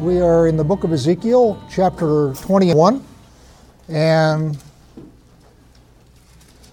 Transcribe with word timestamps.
We 0.00 0.20
are 0.20 0.48
in 0.48 0.56
the 0.56 0.64
book 0.64 0.82
of 0.82 0.92
Ezekiel, 0.92 1.62
chapter 1.70 2.34
21, 2.34 3.02
and 3.88 4.58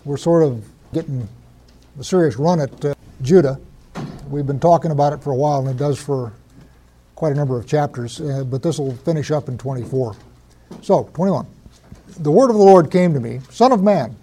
we're 0.04 0.18
sort 0.18 0.44
of 0.44 0.66
getting 0.92 1.30
a 2.00 2.04
serious 2.04 2.38
run 2.38 2.60
at 2.60 2.84
uh, 2.84 2.96
Judah. 3.22 3.60
We've 4.28 4.48
been 4.48 4.60
talking 4.60 4.92
about 4.92 5.14
it 5.14 5.22
for 5.22 5.32
a 5.32 5.36
while, 5.36 5.60
and 5.60 5.70
it 5.70 5.78
does 5.78 6.02
for 6.02 6.34
quite 7.16 7.32
a 7.32 7.36
number 7.36 7.58
of 7.58 7.68
chapters, 7.68 8.20
uh, 8.20 8.44
but 8.44 8.64
this 8.64 8.80
will 8.80 8.96
finish 8.96 9.30
up 9.30 9.48
in 9.48 9.58
24. 9.58 10.16
So, 10.82 11.10
21. 11.14 11.46
The 12.18 12.32
word 12.32 12.50
of 12.50 12.56
the 12.56 12.64
Lord 12.64 12.90
came 12.90 13.14
to 13.14 13.20
me 13.20 13.40
Son 13.52 13.72
of 13.72 13.84
man, 13.84 14.16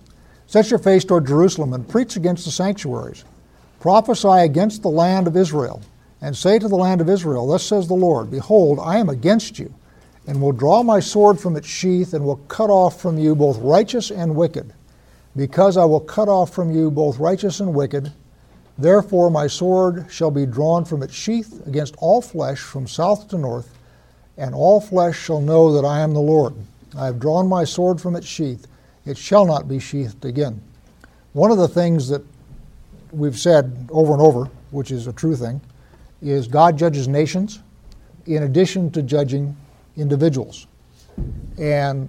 set 0.48 0.70
your 0.70 0.80
face 0.80 1.04
toward 1.04 1.26
Jerusalem 1.26 1.72
and 1.72 1.88
preach 1.88 2.16
against 2.16 2.44
the 2.44 2.50
sanctuaries. 2.50 3.24
Prophesy 3.78 4.28
against 4.28 4.82
the 4.82 4.90
land 4.90 5.28
of 5.28 5.36
Israel 5.36 5.82
and 6.20 6.36
say 6.36 6.58
to 6.58 6.68
the 6.68 6.76
land 6.76 7.00
of 7.00 7.08
Israel, 7.08 7.46
Thus 7.46 7.64
says 7.64 7.86
the 7.86 7.94
Lord, 7.94 8.30
Behold, 8.30 8.78
I 8.82 8.98
am 8.98 9.08
against 9.08 9.58
you, 9.58 9.72
and 10.26 10.40
will 10.40 10.52
draw 10.52 10.82
my 10.82 11.00
sword 11.00 11.40
from 11.40 11.56
its 11.56 11.68
sheath, 11.68 12.12
and 12.12 12.24
will 12.24 12.36
cut 12.48 12.70
off 12.70 13.00
from 13.00 13.18
you 13.18 13.34
both 13.34 13.58
righteous 13.58 14.10
and 14.10 14.34
wicked. 14.34 14.72
Because 15.36 15.76
I 15.76 15.84
will 15.84 16.00
cut 16.00 16.28
off 16.28 16.52
from 16.52 16.72
you 16.74 16.90
both 16.90 17.18
righteous 17.18 17.60
and 17.60 17.72
wicked, 17.72 18.12
therefore 18.76 19.30
my 19.30 19.46
sword 19.46 20.06
shall 20.10 20.30
be 20.30 20.46
drawn 20.46 20.84
from 20.84 21.02
its 21.02 21.14
sheath 21.14 21.64
against 21.66 21.94
all 21.98 22.20
flesh 22.20 22.58
from 22.58 22.86
south 22.86 23.28
to 23.28 23.38
north, 23.38 23.72
and 24.36 24.54
all 24.54 24.80
flesh 24.80 25.18
shall 25.18 25.40
know 25.40 25.72
that 25.72 25.86
I 25.86 26.00
am 26.00 26.14
the 26.14 26.20
Lord. 26.20 26.54
I 26.96 27.06
have 27.06 27.20
drawn 27.20 27.48
my 27.48 27.64
sword 27.64 28.00
from 28.00 28.16
its 28.16 28.26
sheath, 28.26 28.66
it 29.06 29.16
shall 29.16 29.46
not 29.46 29.68
be 29.68 29.78
sheathed 29.78 30.24
again. 30.24 30.60
One 31.32 31.50
of 31.50 31.58
the 31.58 31.68
things 31.68 32.08
that 32.08 32.22
we've 33.12 33.38
said 33.38 33.88
over 33.90 34.12
and 34.12 34.20
over, 34.20 34.50
which 34.70 34.90
is 34.90 35.06
a 35.06 35.12
true 35.12 35.36
thing, 35.36 35.60
is 36.22 36.48
God 36.48 36.76
judges 36.76 37.08
nations 37.08 37.62
in 38.26 38.42
addition 38.42 38.90
to 38.92 39.02
judging 39.02 39.56
individuals. 39.96 40.66
And 41.58 42.08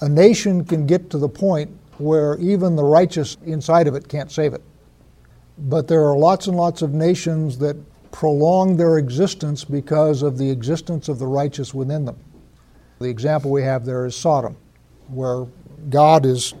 a 0.00 0.08
nation 0.08 0.64
can 0.64 0.86
get 0.86 1.10
to 1.10 1.18
the 1.18 1.28
point 1.28 1.70
where 1.98 2.38
even 2.38 2.76
the 2.76 2.84
righteous 2.84 3.36
inside 3.44 3.86
of 3.86 3.94
it 3.94 4.08
can't 4.08 4.30
save 4.30 4.54
it. 4.54 4.62
But 5.58 5.88
there 5.88 6.04
are 6.06 6.16
lots 6.16 6.46
and 6.46 6.56
lots 6.56 6.82
of 6.82 6.94
nations 6.94 7.58
that 7.58 7.76
prolong 8.12 8.76
their 8.76 8.98
existence 8.98 9.64
because 9.64 10.22
of 10.22 10.38
the 10.38 10.50
existence 10.50 11.08
of 11.08 11.18
the 11.18 11.26
righteous 11.26 11.74
within 11.74 12.04
them. 12.04 12.18
The 12.98 13.08
example 13.08 13.50
we 13.50 13.62
have 13.62 13.84
there 13.84 14.06
is 14.06 14.16
Sodom, 14.16 14.56
where 15.08 15.46
God 15.90 16.26
is 16.26 16.54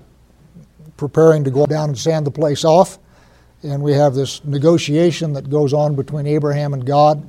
preparing 0.96 1.44
to 1.44 1.50
go 1.50 1.66
down 1.66 1.90
and 1.90 1.98
sand 1.98 2.26
the 2.26 2.30
place 2.30 2.64
off 2.64 2.98
and 3.62 3.82
we 3.82 3.92
have 3.92 4.14
this 4.14 4.44
negotiation 4.44 5.32
that 5.34 5.50
goes 5.50 5.72
on 5.72 5.94
between 5.94 6.26
Abraham 6.26 6.72
and 6.72 6.84
God, 6.84 7.28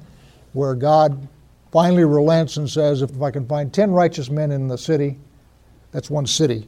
where 0.53 0.75
God 0.75 1.27
finally 1.71 2.05
relents 2.05 2.57
and 2.57 2.69
says, 2.69 3.01
If 3.01 3.21
I 3.21 3.31
can 3.31 3.45
find 3.47 3.73
10 3.73 3.91
righteous 3.91 4.29
men 4.29 4.51
in 4.51 4.67
the 4.67 4.77
city, 4.77 5.17
that's 5.91 6.09
one 6.09 6.25
city, 6.25 6.67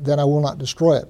then 0.00 0.20
I 0.20 0.24
will 0.24 0.40
not 0.40 0.58
destroy 0.58 0.98
it. 0.98 1.08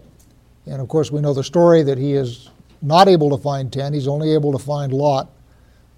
And 0.67 0.81
of 0.81 0.89
course, 0.89 1.11
we 1.11 1.21
know 1.21 1.35
the 1.35 1.45
story 1.45 1.83
that 1.83 1.99
he 1.99 2.15
is 2.15 2.51
not 2.81 3.09
able 3.09 3.31
to 3.31 3.43
find 3.43 3.73
10, 3.73 3.93
he's 3.93 4.09
only 4.09 4.33
able 4.33 4.53
to 4.53 4.59
find 4.59 4.93
Lot. 4.93 5.31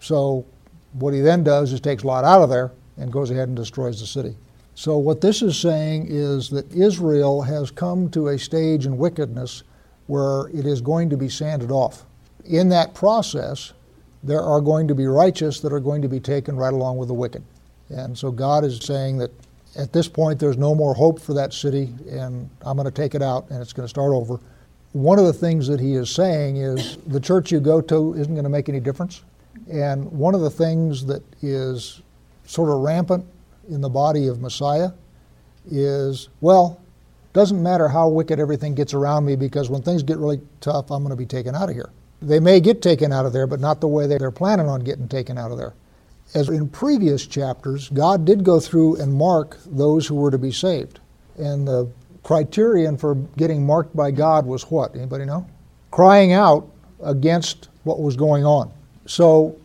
So, 0.00 0.44
what 0.92 1.14
he 1.14 1.20
then 1.20 1.42
does 1.42 1.72
is 1.72 1.80
takes 1.80 2.04
Lot 2.04 2.24
out 2.24 2.42
of 2.42 2.50
there 2.50 2.72
and 2.96 3.12
goes 3.12 3.30
ahead 3.30 3.48
and 3.48 3.56
destroys 3.56 4.00
the 4.00 4.06
city. 4.06 4.36
So, 4.74 4.98
what 4.98 5.20
this 5.20 5.40
is 5.40 5.58
saying 5.58 6.06
is 6.08 6.50
that 6.50 6.70
Israel 6.72 7.42
has 7.42 7.70
come 7.70 8.10
to 8.10 8.28
a 8.28 8.38
stage 8.38 8.86
in 8.86 8.98
wickedness 8.98 9.62
where 10.06 10.48
it 10.48 10.66
is 10.66 10.80
going 10.80 11.10
to 11.10 11.16
be 11.16 11.28
sanded 11.28 11.70
off. 11.70 12.04
In 12.44 12.68
that 12.70 12.94
process, 12.94 13.72
there 14.22 14.42
are 14.42 14.60
going 14.60 14.88
to 14.88 14.94
be 14.94 15.06
righteous 15.06 15.60
that 15.60 15.72
are 15.72 15.80
going 15.80 16.02
to 16.02 16.08
be 16.08 16.20
taken 16.20 16.56
right 16.56 16.72
along 16.72 16.98
with 16.98 17.08
the 17.08 17.14
wicked. 17.14 17.42
And 17.90 18.16
so 18.16 18.30
God 18.30 18.64
is 18.64 18.78
saying 18.78 19.18
that 19.18 19.30
at 19.76 19.92
this 19.92 20.08
point 20.08 20.38
there's 20.38 20.56
no 20.56 20.74
more 20.74 20.94
hope 20.94 21.20
for 21.20 21.34
that 21.34 21.52
city, 21.52 21.92
and 22.10 22.48
I'm 22.62 22.76
going 22.76 22.86
to 22.86 22.94
take 22.94 23.14
it 23.14 23.22
out 23.22 23.50
and 23.50 23.60
it's 23.60 23.72
going 23.72 23.84
to 23.84 23.90
start 23.90 24.12
over. 24.12 24.38
One 24.92 25.18
of 25.18 25.26
the 25.26 25.32
things 25.32 25.66
that 25.66 25.80
he 25.80 25.94
is 25.94 26.10
saying 26.10 26.56
is 26.56 26.96
the 27.06 27.20
church 27.20 27.50
you 27.50 27.60
go 27.60 27.80
to 27.80 28.14
isn't 28.14 28.32
going 28.32 28.44
to 28.44 28.50
make 28.50 28.68
any 28.68 28.80
difference. 28.80 29.22
And 29.70 30.10
one 30.12 30.34
of 30.34 30.40
the 30.40 30.50
things 30.50 31.04
that 31.06 31.22
is 31.42 32.02
sort 32.46 32.70
of 32.70 32.80
rampant 32.80 33.24
in 33.68 33.80
the 33.80 33.88
body 33.88 34.28
of 34.28 34.40
Messiah 34.40 34.90
is, 35.70 36.28
well, 36.40 36.80
doesn't 37.34 37.62
matter 37.62 37.88
how 37.88 38.08
wicked 38.08 38.38
everything 38.38 38.74
gets 38.74 38.94
around 38.94 39.26
me 39.26 39.36
because 39.36 39.68
when 39.68 39.82
things 39.82 40.02
get 40.02 40.18
really 40.18 40.40
tough, 40.60 40.90
I'm 40.90 41.02
going 41.02 41.10
to 41.10 41.16
be 41.16 41.26
taken 41.26 41.54
out 41.54 41.68
of 41.68 41.74
here. 41.74 41.90
They 42.22 42.40
may 42.40 42.60
get 42.60 42.80
taken 42.80 43.12
out 43.12 43.26
of 43.26 43.32
there, 43.32 43.46
but 43.46 43.60
not 43.60 43.80
the 43.80 43.88
way 43.88 44.06
they're 44.06 44.30
planning 44.30 44.68
on 44.68 44.80
getting 44.80 45.08
taken 45.08 45.36
out 45.36 45.50
of 45.50 45.58
there. 45.58 45.74
As 46.34 46.48
in 46.48 46.68
previous 46.68 47.26
chapters, 47.26 47.90
God 47.90 48.24
did 48.24 48.44
go 48.44 48.60
through 48.60 48.96
and 48.96 49.12
mark 49.12 49.58
those 49.66 50.06
who 50.06 50.14
were 50.14 50.30
to 50.30 50.38
be 50.38 50.52
saved. 50.52 51.00
And 51.36 51.66
the 51.66 51.90
criterion 52.22 52.96
for 52.96 53.16
getting 53.36 53.66
marked 53.66 53.94
by 53.94 54.12
God 54.12 54.46
was 54.46 54.62
what? 54.70 54.94
Anybody 54.94 55.24
know? 55.24 55.46
Crying 55.90 56.32
out 56.32 56.68
against 57.02 57.68
what 57.82 58.00
was 58.00 58.16
going 58.16 58.46
on. 58.46 58.72
So, 59.06 59.56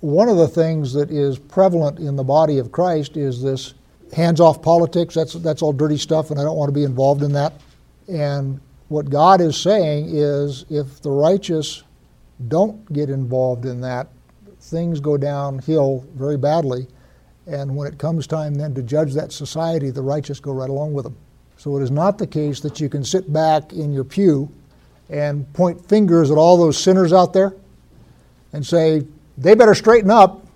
one 0.00 0.28
of 0.28 0.36
the 0.36 0.48
things 0.48 0.92
that 0.94 1.12
is 1.12 1.38
prevalent 1.38 2.00
in 2.00 2.16
the 2.16 2.24
body 2.24 2.58
of 2.58 2.72
Christ 2.72 3.16
is 3.16 3.40
this 3.40 3.74
hands 4.12 4.40
off 4.40 4.62
politics. 4.62 5.14
That's, 5.14 5.34
that's 5.34 5.62
all 5.62 5.72
dirty 5.72 5.96
stuff, 5.96 6.30
and 6.30 6.40
I 6.40 6.44
don't 6.44 6.56
want 6.56 6.68
to 6.68 6.74
be 6.74 6.84
involved 6.84 7.22
in 7.22 7.32
that. 7.32 7.54
And 8.08 8.60
what 8.88 9.08
God 9.08 9.40
is 9.40 9.56
saying 9.56 10.14
is 10.14 10.66
if 10.68 11.00
the 11.00 11.10
righteous 11.10 11.82
don't 12.48 12.92
get 12.92 13.08
involved 13.08 13.64
in 13.64 13.80
that, 13.80 14.08
things 14.60 15.00
go 15.00 15.16
downhill 15.16 16.04
very 16.14 16.36
badly. 16.36 16.86
And 17.46 17.74
when 17.74 17.88
it 17.88 17.98
comes 17.98 18.26
time 18.26 18.54
then 18.54 18.74
to 18.74 18.82
judge 18.82 19.14
that 19.14 19.32
society, 19.32 19.90
the 19.90 20.02
righteous 20.02 20.40
go 20.40 20.52
right 20.52 20.70
along 20.70 20.92
with 20.92 21.04
them. 21.04 21.16
So 21.56 21.76
it 21.76 21.82
is 21.82 21.90
not 21.90 22.18
the 22.18 22.26
case 22.26 22.60
that 22.60 22.80
you 22.80 22.88
can 22.88 23.04
sit 23.04 23.32
back 23.32 23.72
in 23.72 23.92
your 23.92 24.04
pew 24.04 24.50
and 25.08 25.50
point 25.52 25.84
fingers 25.88 26.30
at 26.30 26.38
all 26.38 26.56
those 26.56 26.78
sinners 26.78 27.12
out 27.12 27.32
there 27.32 27.54
and 28.52 28.64
say, 28.66 29.06
they 29.38 29.54
better 29.54 29.74
straighten 29.74 30.10
up. 30.10 30.46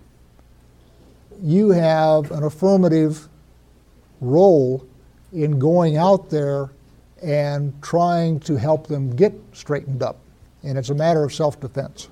You 1.40 1.70
have 1.70 2.30
an 2.30 2.44
affirmative 2.44 3.28
role 4.20 4.86
in 5.32 5.58
going 5.58 5.96
out 5.96 6.30
there 6.30 6.70
and 7.22 7.72
trying 7.82 8.40
to 8.40 8.56
help 8.56 8.86
them 8.86 9.14
get 9.14 9.34
straightened 9.52 10.02
up. 10.02 10.18
And 10.62 10.78
it's 10.78 10.90
a 10.90 10.94
matter 10.94 11.24
of 11.24 11.34
self 11.34 11.60
defense. 11.60 12.08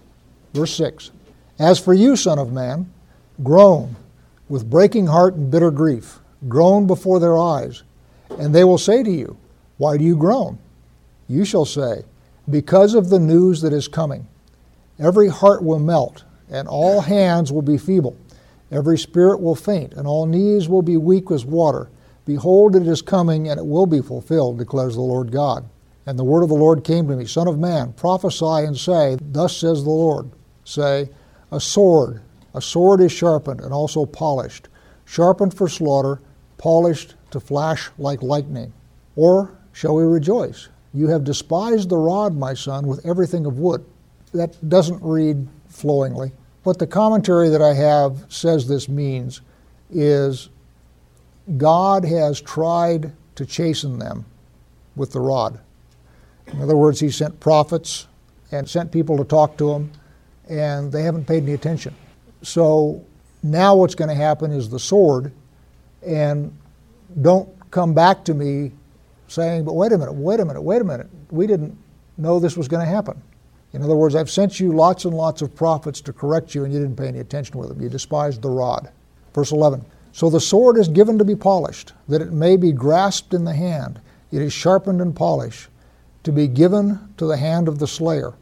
Verse 0.53 0.75
6 0.75 1.11
As 1.59 1.79
for 1.79 1.95
you, 1.95 2.17
Son 2.17 2.39
of 2.39 2.53
Man, 2.53 2.91
groan 3.43 3.97
with 4.49 4.71
breaking 4.71 5.07
heart 5.07 5.35
and 5.35 5.51
bitter 5.51 5.71
grief, 5.71 6.21
groan 6.49 6.87
before 6.87 7.19
their 7.19 7.37
eyes. 7.37 7.83
And 8.39 8.55
they 8.55 8.65
will 8.65 8.79
say 8.79 9.03
to 9.03 9.11
you, 9.11 9.37
Why 9.79 9.97
do 9.97 10.05
you 10.05 10.17
groan? 10.17 10.59
You 11.29 11.45
shall 11.45 11.65
say, 11.65 12.05
Because 12.49 12.95
of 12.95 13.11
the 13.11 13.19
news 13.19 13.61
that 13.63 13.73
is 13.73 13.89
coming. 13.89 14.27
Every 14.99 15.29
heart 15.29 15.65
will 15.65 15.81
melt, 15.81 16.25
and 16.49 16.69
all 16.69 17.01
hands 17.01 17.53
will 17.53 17.63
be 17.63 17.79
feeble. 17.79 18.17
Every 18.71 18.99
spirit 18.99 19.41
will 19.41 19.57
faint, 19.57 19.95
and 19.95 20.07
all 20.07 20.27
knees 20.27 20.69
will 20.69 20.83
be 20.83 20.97
weak 20.97 21.31
as 21.31 21.45
water. 21.45 21.89
Behold, 22.25 22.75
it 22.75 22.87
is 22.87 23.03
coming, 23.03 23.49
and 23.49 23.59
it 23.59 23.67
will 23.67 23.87
be 23.87 24.01
fulfilled, 24.01 24.59
declares 24.59 24.95
the 24.95 25.03
Lord 25.03 25.31
God. 25.31 25.69
And 26.07 26.19
the 26.19 26.25
word 26.25 26.43
of 26.43 26.49
the 26.49 26.55
Lord 26.55 26.85
came 26.85 27.09
to 27.09 27.17
me 27.17 27.25
Son 27.25 27.49
of 27.49 27.59
man, 27.59 27.93
prophesy 27.93 28.67
and 28.67 28.77
say, 28.77 29.17
Thus 29.21 29.57
says 29.57 29.85
the 29.85 29.91
Lord. 29.91 30.31
Say, 30.65 31.11
A 31.51 31.61
sword, 31.61 32.23
a 32.55 32.61
sword 32.61 33.01
is 33.01 33.13
sharpened 33.13 33.61
and 33.61 33.73
also 33.73 34.07
polished, 34.07 34.69
sharpened 35.05 35.55
for 35.55 35.69
slaughter, 35.69 36.21
polished 36.59 37.15
to 37.31 37.41
flash 37.41 37.91
like 37.99 38.23
lightning. 38.23 38.73
Or 39.17 39.59
shall 39.73 39.97
we 39.97 40.05
rejoice? 40.05 40.69
You 40.93 41.09
have 41.09 41.25
despised 41.25 41.89
the 41.89 41.97
rod, 41.97 42.37
my 42.37 42.55
son, 42.55 42.87
with 42.87 43.05
everything 43.05 43.47
of 43.47 43.59
wood. 43.59 43.85
That 44.33 44.69
doesn't 44.69 45.03
read 45.03 45.47
flowingly. 45.69 46.33
What 46.63 46.79
the 46.79 46.87
commentary 46.87 47.49
that 47.49 47.61
I 47.63 47.75
have 47.75 48.25
says 48.29 48.69
this 48.69 48.89
means 48.89 49.41
is 49.91 50.49
God 51.57 52.05
has 52.05 52.41
tried 52.41 53.13
to 53.37 53.47
chasten 53.47 53.99
them 53.99 54.25
with 54.97 55.13
the 55.13 55.21
rod. 55.21 55.61
In 56.47 56.63
other 56.63 56.77
words, 56.77 57.01
He 57.01 57.11
sent 57.11 57.39
prophets 57.41 58.07
and 58.51 58.69
sent 58.69 58.93
people 58.93 59.17
to 59.19 59.25
talk 59.25 59.57
to 59.59 59.73
them, 59.73 59.93
and 60.49 60.93
they 60.93 61.03
haven't 61.03 61.27
paid 61.27 61.43
any 61.43 61.53
attention. 61.53 61.95
So 62.43 63.05
now 63.43 63.75
what's 63.75 63.95
going 63.95 64.09
to 64.09 64.15
happen 64.15 64.53
is 64.53 64.69
the 64.69 64.79
sword, 64.79 65.33
and 66.07 66.57
don't 67.21 67.49
come 67.71 67.95
back 67.95 68.25
to 68.25 68.35
me 68.35 68.73
saying, 69.29 69.65
but 69.65 69.75
wait 69.75 69.93
a 69.93 69.99
minute, 69.99 70.15
wait 70.15 70.41
a 70.41 70.45
minute, 70.45 70.63
wait 70.63 70.81
a 70.81 70.85
minute. 70.85 71.09
We 71.31 71.47
didn't 71.47 71.77
know 72.17 72.39
this 72.39 72.57
was 72.57 72.69
going 72.69 72.85
to 72.85 72.91
happen. 72.91 73.21
In 73.73 73.83
other 73.83 73.97
words, 73.97 74.15
I've 74.15 74.31
sent 74.31 74.61
you 74.61 74.73
lots 74.73 75.05
and 75.05 75.15
lots 75.15 75.43
of 75.43 75.55
prophets 75.55 76.01
to 76.03 76.13
correct 76.13 76.55
you, 76.55 76.65
and 76.65 76.73
you 76.73 76.79
didn't 76.79 76.97
pay 76.97 77.09
any 77.09 77.19
attention 77.19 77.59
with 77.59 77.69
them. 77.69 77.83
You 77.83 77.89
despised 77.89 78.41
the 78.43 78.51
rod. 78.51 78.91
Verse 79.35 79.51
11 79.51 79.85
so 80.15 80.31
the 80.31 80.39
sword 80.39 80.79
is 80.79 80.87
given 80.87 81.19
to 81.19 81.25
be 81.25 81.35
polished, 81.35 81.93
that 82.07 82.23
it 82.23 82.31
may 82.31 82.57
be 82.57 82.71
grasped 82.71 83.35
in 83.35 83.45
the 83.45 83.53
hand. 83.53 84.01
It 84.31 84.43
is 84.43 84.53
sharpened 84.53 85.01
and 85.01 85.15
polished, 85.15 85.69
to 86.23 86.31
be 86.31 86.47
given 86.47 87.13
to 87.17 87.27
the 87.27 87.37
hand 87.37 87.67
of 87.67 87.81
the 87.81 87.89
slayer. 87.89 88.35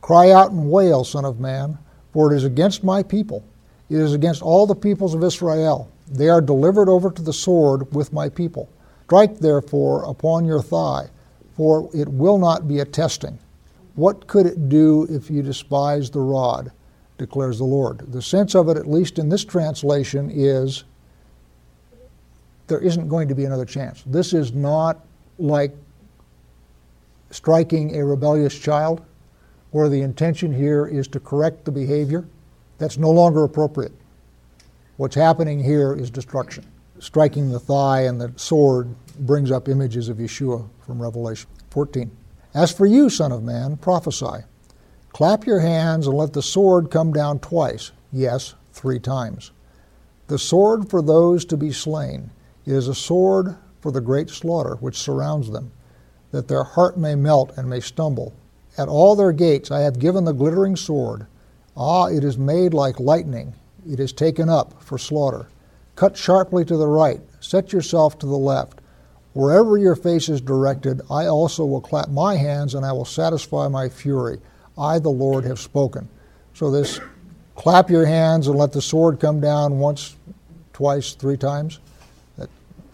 Cry 0.00 0.30
out 0.30 0.50
and 0.50 0.70
wail, 0.70 1.04
Son 1.04 1.26
of 1.26 1.38
Man, 1.38 1.76
for 2.10 2.32
it 2.32 2.36
is 2.36 2.44
against 2.44 2.82
my 2.82 3.02
people, 3.02 3.44
It 3.90 3.98
is 3.98 4.14
against 4.14 4.40
all 4.40 4.66
the 4.66 4.74
peoples 4.74 5.14
of 5.14 5.22
Israel. 5.22 5.90
They 6.10 6.30
are 6.30 6.40
delivered 6.40 6.88
over 6.88 7.10
to 7.10 7.22
the 7.22 7.34
sword 7.34 7.94
with 7.94 8.14
my 8.14 8.30
people. 8.30 8.70
Strike 9.04 9.40
therefore 9.40 10.04
upon 10.04 10.46
your 10.46 10.62
thigh, 10.62 11.10
for 11.54 11.90
it 11.92 12.08
will 12.08 12.38
not 12.38 12.66
be 12.66 12.78
a 12.78 12.84
testing. 12.86 13.38
What 13.94 14.26
could 14.26 14.46
it 14.46 14.70
do 14.70 15.06
if 15.10 15.30
you 15.30 15.42
despise 15.42 16.08
the 16.08 16.20
rod? 16.20 16.72
declares 17.18 17.58
the 17.58 17.64
Lord. 17.64 18.10
The 18.10 18.22
sense 18.22 18.54
of 18.54 18.70
it, 18.70 18.78
at 18.78 18.88
least 18.88 19.18
in 19.18 19.28
this 19.28 19.44
translation, 19.44 20.30
is 20.32 20.84
there 22.66 22.80
isn't 22.80 23.08
going 23.08 23.28
to 23.28 23.34
be 23.34 23.44
another 23.44 23.64
chance. 23.64 24.02
This 24.06 24.32
is 24.32 24.52
not 24.52 25.04
like 25.38 25.74
striking 27.30 27.96
a 27.96 28.04
rebellious 28.04 28.58
child, 28.58 29.04
where 29.72 29.88
the 29.88 30.00
intention 30.00 30.52
here 30.52 30.86
is 30.86 31.08
to 31.08 31.18
correct 31.18 31.64
the 31.64 31.72
behavior. 31.72 32.24
That's 32.78 32.96
no 32.96 33.10
longer 33.10 33.42
appropriate. 33.42 33.92
What's 34.96 35.16
happening 35.16 35.62
here 35.62 35.94
is 35.94 36.10
destruction. 36.10 36.64
Striking 37.00 37.50
the 37.50 37.58
thigh 37.58 38.02
and 38.02 38.20
the 38.20 38.32
sword 38.36 38.94
brings 39.18 39.50
up 39.50 39.68
images 39.68 40.08
of 40.08 40.18
Yeshua 40.18 40.68
from 40.86 41.02
Revelation 41.02 41.50
14. 41.70 42.10
As 42.54 42.70
for 42.70 42.86
you, 42.86 43.10
Son 43.10 43.32
of 43.32 43.42
Man, 43.42 43.76
prophesy. 43.76 44.44
Clap 45.12 45.44
your 45.44 45.58
hands 45.58 46.06
and 46.06 46.16
let 46.16 46.32
the 46.32 46.42
sword 46.42 46.90
come 46.90 47.12
down 47.12 47.40
twice, 47.40 47.90
yes, 48.12 48.54
three 48.72 49.00
times. 49.00 49.50
The 50.28 50.38
sword 50.38 50.88
for 50.88 51.02
those 51.02 51.44
to 51.46 51.56
be 51.56 51.72
slain. 51.72 52.30
It 52.66 52.72
is 52.72 52.88
a 52.88 52.94
sword 52.94 53.56
for 53.80 53.92
the 53.92 54.00
great 54.00 54.30
slaughter 54.30 54.76
which 54.80 54.98
surrounds 54.98 55.50
them, 55.50 55.70
that 56.30 56.48
their 56.48 56.64
heart 56.64 56.96
may 56.96 57.14
melt 57.14 57.52
and 57.56 57.68
may 57.68 57.80
stumble. 57.80 58.32
At 58.78 58.88
all 58.88 59.14
their 59.14 59.32
gates 59.32 59.70
I 59.70 59.80
have 59.80 59.98
given 59.98 60.24
the 60.24 60.32
glittering 60.32 60.76
sword. 60.76 61.26
Ah, 61.76 62.06
it 62.06 62.24
is 62.24 62.38
made 62.38 62.72
like 62.72 62.98
lightning. 62.98 63.54
It 63.88 64.00
is 64.00 64.12
taken 64.12 64.48
up 64.48 64.82
for 64.82 64.96
slaughter. 64.96 65.48
Cut 65.96 66.16
sharply 66.16 66.64
to 66.64 66.76
the 66.76 66.88
right. 66.88 67.20
Set 67.40 67.72
yourself 67.72 68.18
to 68.18 68.26
the 68.26 68.38
left. 68.38 68.80
Wherever 69.34 69.76
your 69.76 69.96
face 69.96 70.28
is 70.28 70.40
directed, 70.40 71.02
I 71.10 71.26
also 71.26 71.64
will 71.64 71.80
clap 71.80 72.08
my 72.08 72.36
hands 72.36 72.74
and 72.74 72.86
I 72.86 72.92
will 72.92 73.04
satisfy 73.04 73.68
my 73.68 73.88
fury. 73.88 74.40
I, 74.78 74.98
the 74.98 75.10
Lord, 75.10 75.44
have 75.44 75.58
spoken. 75.58 76.08
So, 76.54 76.70
this 76.70 77.00
clap 77.56 77.90
your 77.90 78.06
hands 78.06 78.46
and 78.48 78.56
let 78.56 78.72
the 78.72 78.82
sword 78.82 79.20
come 79.20 79.40
down 79.40 79.78
once, 79.78 80.16
twice, 80.72 81.12
three 81.14 81.36
times, 81.36 81.80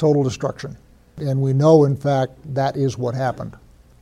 total 0.01 0.25
destruction. 0.25 0.77
And 1.19 1.41
we 1.41 1.53
know, 1.53 1.85
in 1.85 1.97
fact, 1.97 2.33
that 2.55 2.77
is 2.77 2.99
what 2.99 3.15
happened. 3.15 3.57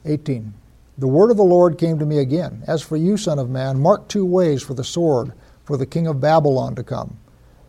18. 0.07 0.55
The 0.97 1.09
word 1.09 1.31
of 1.31 1.37
the 1.37 1.45
Lord 1.45 1.77
came 1.77 1.99
to 1.99 2.07
me 2.07 2.19
again. 2.19 2.63
As 2.67 2.83
for 2.83 2.97
you, 2.97 3.17
Son 3.17 3.39
of 3.39 3.51
Man, 3.51 3.79
mark 3.81 4.09
two 4.09 4.25
ways 4.25 4.63
for 4.63 4.75
the 4.75 4.85
sword, 4.85 5.33
for 5.65 5.77
the 5.77 5.87
king 5.87 6.07
of 6.07 6.21
Babylon 6.21 6.75
to 6.77 6.83
come. 6.83 7.19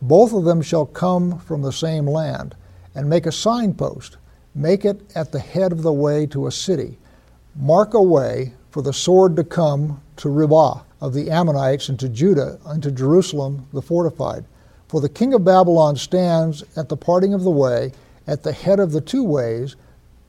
Both 0.02 0.32
of 0.34 0.46
them 0.46 0.62
shall 0.62 0.86
come 0.86 1.40
from 1.40 1.62
the 1.62 1.74
same 1.74 2.06
land, 2.08 2.56
and 2.96 3.10
make 3.10 3.26
a 3.26 3.32
signpost 3.32 4.18
Make 4.56 4.84
it 4.84 5.02
at 5.16 5.32
the 5.32 5.40
head 5.40 5.72
of 5.72 5.84
the 5.84 5.94
way 5.94 6.26
to 6.28 6.48
a 6.48 6.52
city. 6.52 6.98
Mark 7.56 7.94
a 7.94 8.02
way 8.02 8.54
for 8.72 8.82
the 8.82 8.94
sword 8.94 9.36
to 9.36 9.44
come 9.44 10.02
to 10.18 10.30
Riblah 10.30 10.84
of 11.02 11.14
the 11.14 11.30
Ammonites 11.30 11.88
and 11.88 12.00
to 12.00 12.10
Judah 12.10 12.60
and 12.66 12.82
to 12.84 12.92
Jerusalem 12.92 13.68
the 13.72 13.82
fortified. 13.82 14.46
For 14.88 15.02
the 15.02 15.10
king 15.10 15.34
of 15.34 15.46
Babylon 15.46 15.96
stands 15.96 16.64
at 16.76 16.90
the 16.90 16.98
parting 16.98 17.34
of 17.34 17.44
the 17.44 17.52
way, 17.52 17.94
at 18.30 18.44
the 18.44 18.52
head 18.52 18.80
of 18.80 18.92
the 18.92 19.02
two 19.02 19.24
ways, 19.24 19.76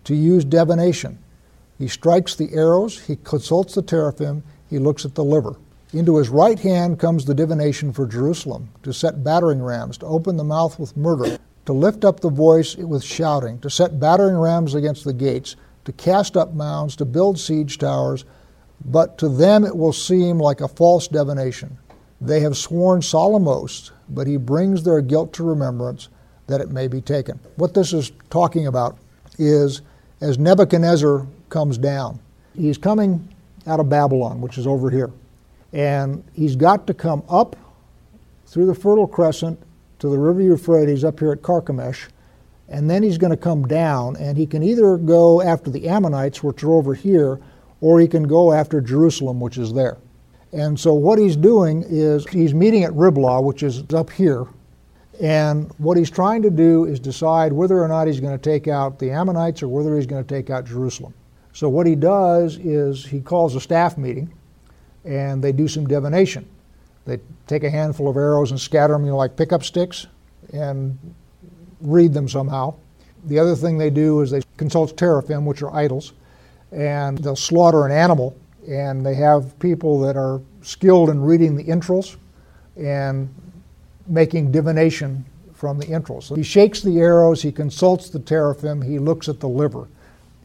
to 0.05 0.15
use 0.15 0.43
divination. 0.43 1.19
He 1.79 1.87
strikes 1.87 2.35
the 2.35 2.49
arrows, 2.55 2.99
he 2.99 3.17
consults 3.17 3.75
the 3.75 3.83
teraphim, 3.83 4.43
he 4.71 4.79
looks 4.79 5.05
at 5.05 5.15
the 5.15 5.23
liver. 5.23 5.57
Into 5.93 6.17
his 6.17 6.31
right 6.31 6.59
hand 6.59 6.99
comes 6.99 7.27
the 7.27 7.35
divination 7.35 7.93
for 7.93 8.07
Jerusalem, 8.07 8.71
to 8.85 8.95
set 8.95 9.23
battering 9.23 9.63
rams, 9.63 9.99
to 9.99 10.07
open 10.07 10.39
the 10.39 10.45
mouth 10.45 10.79
with 10.79 10.97
murder, 10.97 11.39
to 11.67 11.73
lift 11.75 12.03
up 12.03 12.21
the 12.21 12.31
voice 12.31 12.75
with 12.75 13.05
shouting, 13.05 13.59
to 13.59 13.69
set 13.69 14.01
battering 14.01 14.39
rams 14.39 14.75
against 14.75 15.05
the 15.05 15.13
gates, 15.13 15.57
to 15.85 15.93
cast 15.93 16.39
up 16.39 16.55
mounds, 16.55 16.97
to 16.97 17.05
build 17.05 17.39
siege 17.39 17.77
towers, 17.77 18.25
but 18.83 19.19
to 19.19 19.29
them 19.29 19.63
it 19.63 19.77
will 19.77 19.93
seem 19.93 20.39
like 20.39 20.63
a 20.63 20.69
false 20.69 21.07
divination. 21.07 21.77
They 22.19 22.41
have 22.41 22.57
sworn 22.57 23.03
solemn 23.03 23.47
oaths, 23.47 23.93
but 24.09 24.27
he 24.27 24.39
brings 24.39 24.85
their 24.85 25.03
guilt 25.03 25.35
to 25.35 25.45
remembrance 25.45 26.09
that 26.51 26.61
it 26.61 26.71
may 26.71 26.89
be 26.89 27.01
taken. 27.01 27.39
What 27.57 27.75
this 27.75 27.93
is 27.93 28.13
talking 28.29 28.67
about 28.67 28.99
is 29.39 29.83
as 30.21 30.39
Nebuchadnezzar 30.39 31.27
comes 31.49 31.79
down, 31.79 32.21
he's 32.55 32.77
coming 32.77 33.29
out 33.67 33.81
of 33.81 33.89
Babylon, 33.89 34.41
which 34.41 34.59
is 34.59 34.67
over 34.67 34.91
here, 34.91 35.11
and 35.73 36.23
he's 36.35 36.57
got 36.57 36.87
to 36.87 36.95
come 36.95 37.23
up 37.29 37.57
through 38.47 38.67
the 38.67 38.75
Fertile 38.75 39.07
Crescent 39.07 39.61
to 40.01 40.09
the 40.09 40.19
river 40.19 40.43
Euphrates 40.43 41.05
up 41.05 41.21
here 41.21 41.33
at 41.33 41.43
Carchemish, 41.43 42.09
and 42.69 42.91
then 42.91 43.03
he's 43.03 43.19
going 43.19 43.31
to 43.31 43.37
come 43.37 43.67
down, 43.67 44.17
and 44.17 44.37
he 44.37 44.47
can 44.47 44.63
either 44.63 44.97
go 44.97 45.41
after 45.41 45.71
the 45.71 45.89
Ammonites, 45.89 46.43
which 46.43 46.63
are 46.65 46.73
over 46.73 46.95
here, 46.95 47.41
or 47.81 48.01
he 48.01 48.09
can 48.09 48.25
go 48.25 48.53
after 48.53 48.81
Jerusalem, 48.81 49.41
which 49.41 49.57
is 49.59 49.73
there. 49.73 49.99
And 50.53 50.79
so 50.79 50.95
what 50.95 51.19
he's 51.19 51.37
doing 51.37 51.85
is 51.89 52.27
he's 52.29 52.55
meeting 52.55 52.83
at 52.83 52.93
Riblah, 52.95 53.41
which 53.41 53.63
is 53.63 53.85
up 53.95 54.11
here, 54.11 54.47
and 55.21 55.71
what 55.79 55.97
he's 55.97 56.11
trying 56.11 56.43
to 56.43 56.51
do 56.51 56.87
is 56.87 56.99
decide 56.99 57.53
whether 57.53 57.83
or 57.83 57.89
not 57.89 58.07
he's 58.07 58.21
going 58.21 58.37
to 58.37 58.43
take 58.43 58.69
out 58.69 58.99
the 58.99 59.11
Ammonites 59.11 59.63
or 59.63 59.69
whether 59.69 59.97
he's 59.97 60.07
going 60.07 60.25
to 60.25 60.35
take 60.35 60.49
out 60.49 60.65
Jerusalem. 60.65 61.13
So 61.53 61.69
what 61.69 61.87
he 61.87 61.95
does 61.95 62.57
is 62.59 63.05
he 63.05 63.21
calls 63.21 63.55
a 63.55 63.61
staff 63.61 63.99
meeting, 63.99 64.33
and 65.05 65.43
they 65.43 65.53
do 65.53 65.69
some 65.69 65.87
divination. 65.87 66.49
They 67.07 67.19
take 67.47 67.65
a 67.65 67.71
handful 67.71 68.09
of 68.09 68.17
arrows 68.17 68.51
and 68.51 68.61
scatter 68.61 68.93
them, 68.93 69.05
you 69.05 69.11
know, 69.11 69.17
like 69.17 69.37
pickup 69.37 69.65
sticks, 69.65 70.07
and 70.53 70.99
read 71.81 72.15
them 72.15 72.29
somehow. 72.29 72.75
The 73.25 73.39
other 73.39 73.55
thing 73.55 73.77
they 73.77 73.91
do 73.91 74.21
is 74.23 74.31
they 74.31 74.43
consult 74.57 74.97
teraphim, 74.97 75.45
which 75.45 75.63
are 75.63 75.75
idols, 75.75 76.13
and 76.73 77.19
they'll 77.19 77.37
slaughter 77.37 77.85
an 77.85 77.93
animal, 77.93 78.37
and 78.69 79.05
they 79.05 79.15
have 79.15 79.59
people 79.59 80.01
that 80.01 80.17
are 80.17 80.41
skilled 80.63 81.11
in 81.11 81.21
reading 81.21 81.57
the 81.57 81.69
entrails 81.69 82.17
and 82.77 83.29
making 84.11 84.51
divination 84.51 85.25
from 85.55 85.79
the 85.79 85.89
entrails. 85.89 86.27
So 86.27 86.35
he 86.35 86.43
shakes 86.43 86.81
the 86.81 86.99
arrows, 86.99 87.43
he 87.43 87.53
consults 87.53 88.11
the 88.11 88.19
teraphim, 88.19 88.83
he 88.83 88.99
looks 88.99 89.29
at 89.29 89.41
the 89.41 89.49
liver. 89.49 89.89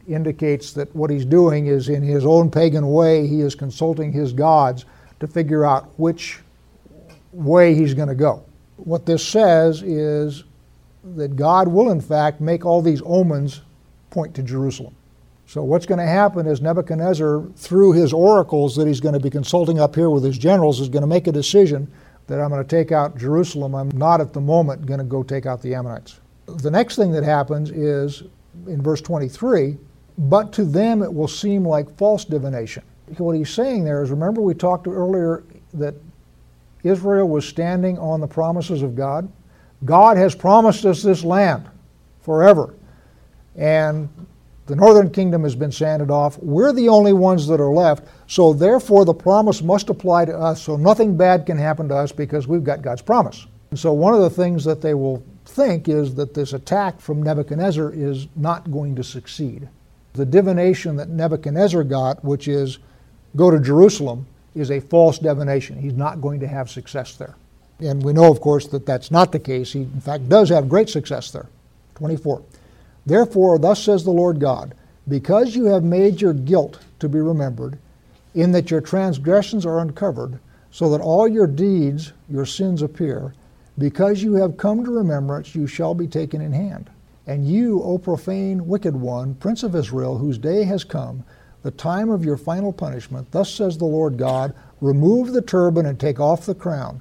Indicates 0.06 0.72
that 0.74 0.94
what 0.94 1.10
he's 1.10 1.24
doing 1.24 1.66
is, 1.66 1.88
in 1.88 2.02
his 2.02 2.24
own 2.24 2.50
pagan 2.50 2.92
way, 2.92 3.26
he 3.26 3.40
is 3.40 3.54
consulting 3.54 4.12
his 4.12 4.32
gods 4.32 4.84
to 5.18 5.26
figure 5.26 5.64
out 5.64 5.88
which 5.98 6.38
way 7.32 7.74
he's 7.74 7.94
going 7.94 8.08
to 8.08 8.14
go. 8.14 8.44
What 8.76 9.04
this 9.04 9.26
says 9.26 9.82
is 9.82 10.44
that 11.16 11.34
God 11.34 11.66
will, 11.66 11.90
in 11.90 12.00
fact, 12.00 12.40
make 12.40 12.64
all 12.64 12.82
these 12.82 13.02
omens 13.04 13.62
point 14.10 14.34
to 14.36 14.42
Jerusalem. 14.42 14.94
So, 15.48 15.62
what's 15.62 15.86
going 15.86 16.00
to 16.00 16.06
happen 16.06 16.46
is 16.46 16.60
Nebuchadnezzar, 16.60 17.44
through 17.56 17.92
his 17.92 18.12
oracles 18.12 18.76
that 18.76 18.86
he's 18.86 19.00
going 19.00 19.14
to 19.14 19.20
be 19.20 19.30
consulting 19.30 19.78
up 19.80 19.94
here 19.94 20.10
with 20.10 20.24
his 20.24 20.36
generals, 20.36 20.80
is 20.80 20.88
going 20.88 21.02
to 21.02 21.08
make 21.08 21.26
a 21.26 21.32
decision 21.32 21.90
that 22.26 22.40
I'm 22.40 22.50
going 22.50 22.62
to 22.62 22.68
take 22.68 22.92
out 22.92 23.16
Jerusalem. 23.16 23.74
I'm 23.74 23.90
not 23.90 24.20
at 24.20 24.32
the 24.32 24.40
moment 24.40 24.86
going 24.86 24.98
to 24.98 25.04
go 25.04 25.22
take 25.22 25.46
out 25.46 25.62
the 25.62 25.74
Ammonites. 25.74 26.20
The 26.46 26.70
next 26.70 26.96
thing 26.96 27.12
that 27.12 27.24
happens 27.24 27.70
is 27.70 28.22
in 28.66 28.82
verse 28.82 29.00
23 29.00 29.76
but 30.18 30.52
to 30.54 30.64
them 30.64 31.02
it 31.02 31.12
will 31.12 31.28
seem 31.28 31.66
like 31.66 31.94
false 31.96 32.24
divination. 32.24 32.82
What 33.18 33.36
he's 33.36 33.50
saying 33.50 33.84
there 33.84 34.02
is 34.02 34.10
remember, 34.10 34.40
we 34.40 34.54
talked 34.54 34.86
earlier 34.86 35.44
that 35.74 35.94
Israel 36.82 37.28
was 37.28 37.46
standing 37.46 37.98
on 37.98 38.20
the 38.20 38.26
promises 38.26 38.82
of 38.82 38.94
God. 38.94 39.30
God 39.84 40.16
has 40.16 40.34
promised 40.34 40.84
us 40.84 41.02
this 41.02 41.22
land 41.22 41.68
forever. 42.22 42.74
And 43.56 44.08
the 44.66 44.76
northern 44.76 45.10
kingdom 45.10 45.44
has 45.44 45.54
been 45.54 45.70
sanded 45.70 46.10
off. 46.10 46.38
We're 46.38 46.72
the 46.72 46.88
only 46.88 47.12
ones 47.12 47.46
that 47.46 47.60
are 47.60 47.70
left. 47.70 48.04
So, 48.26 48.52
therefore, 48.52 49.04
the 49.04 49.14
promise 49.14 49.62
must 49.62 49.90
apply 49.90 50.24
to 50.24 50.36
us. 50.36 50.60
So, 50.60 50.76
nothing 50.76 51.16
bad 51.16 51.46
can 51.46 51.56
happen 51.56 51.88
to 51.88 51.94
us 51.94 52.10
because 52.10 52.48
we've 52.48 52.64
got 52.64 52.82
God's 52.82 53.02
promise. 53.02 53.46
And 53.70 53.78
so, 53.78 53.92
one 53.92 54.12
of 54.12 54.20
the 54.20 54.30
things 54.30 54.64
that 54.64 54.82
they 54.82 54.94
will 54.94 55.22
think 55.44 55.88
is 55.88 56.14
that 56.16 56.34
this 56.34 56.52
attack 56.52 57.00
from 57.00 57.22
Nebuchadnezzar 57.22 57.92
is 57.94 58.26
not 58.34 58.70
going 58.72 58.96
to 58.96 59.04
succeed. 59.04 59.68
The 60.14 60.26
divination 60.26 60.96
that 60.96 61.10
Nebuchadnezzar 61.10 61.84
got, 61.84 62.24
which 62.24 62.48
is 62.48 62.78
go 63.36 63.50
to 63.50 63.60
Jerusalem, 63.60 64.26
is 64.56 64.70
a 64.70 64.80
false 64.80 65.18
divination. 65.18 65.78
He's 65.78 65.92
not 65.92 66.20
going 66.20 66.40
to 66.40 66.48
have 66.48 66.70
success 66.70 67.14
there. 67.16 67.36
And 67.78 68.02
we 68.02 68.12
know, 68.12 68.30
of 68.30 68.40
course, 68.40 68.66
that 68.68 68.86
that's 68.86 69.10
not 69.10 69.30
the 69.30 69.38
case. 69.38 69.72
He, 69.72 69.82
in 69.82 70.00
fact, 70.00 70.28
does 70.28 70.48
have 70.48 70.68
great 70.68 70.88
success 70.88 71.30
there. 71.30 71.46
24. 71.96 72.42
Therefore, 73.06 73.58
thus 73.58 73.82
says 73.82 74.04
the 74.04 74.10
Lord 74.10 74.40
God, 74.40 74.74
because 75.08 75.54
you 75.54 75.66
have 75.66 75.84
made 75.84 76.20
your 76.20 76.34
guilt 76.34 76.80
to 76.98 77.08
be 77.08 77.20
remembered, 77.20 77.78
in 78.34 78.52
that 78.52 78.70
your 78.70 78.80
transgressions 78.80 79.64
are 79.64 79.78
uncovered, 79.78 80.38
so 80.70 80.90
that 80.90 81.00
all 81.00 81.26
your 81.26 81.46
deeds, 81.46 82.12
your 82.28 82.44
sins 82.44 82.82
appear, 82.82 83.32
because 83.78 84.22
you 84.22 84.34
have 84.34 84.56
come 84.56 84.84
to 84.84 84.90
remembrance, 84.90 85.54
you 85.54 85.66
shall 85.66 85.94
be 85.94 86.06
taken 86.06 86.40
in 86.40 86.52
hand. 86.52 86.90
And 87.26 87.48
you, 87.48 87.82
O 87.82 87.98
profane, 87.98 88.66
wicked 88.66 88.94
one, 88.94 89.34
Prince 89.36 89.62
of 89.62 89.74
Israel, 89.74 90.18
whose 90.18 90.38
day 90.38 90.64
has 90.64 90.84
come, 90.84 91.24
the 91.62 91.70
time 91.70 92.10
of 92.10 92.24
your 92.24 92.36
final 92.36 92.72
punishment, 92.72 93.30
thus 93.32 93.52
says 93.52 93.78
the 93.78 93.84
Lord 93.84 94.16
God, 94.16 94.54
remove 94.80 95.32
the 95.32 95.42
turban 95.42 95.86
and 95.86 95.98
take 95.98 96.20
off 96.20 96.46
the 96.46 96.54
crown. 96.54 97.00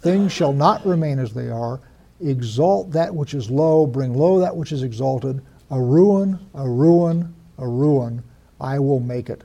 Things 0.00 0.32
shall 0.32 0.52
not 0.52 0.86
remain 0.86 1.18
as 1.18 1.32
they 1.32 1.50
are. 1.50 1.80
Exalt 2.20 2.90
that 2.92 3.14
which 3.14 3.34
is 3.34 3.50
low, 3.50 3.86
bring 3.86 4.14
low 4.14 4.38
that 4.40 4.56
which 4.56 4.72
is 4.72 4.82
exalted. 4.82 5.42
A 5.70 5.80
ruin, 5.80 6.38
a 6.54 6.68
ruin, 6.68 7.34
a 7.58 7.68
ruin, 7.68 8.22
I 8.60 8.78
will 8.78 9.00
make 9.00 9.28
it. 9.28 9.44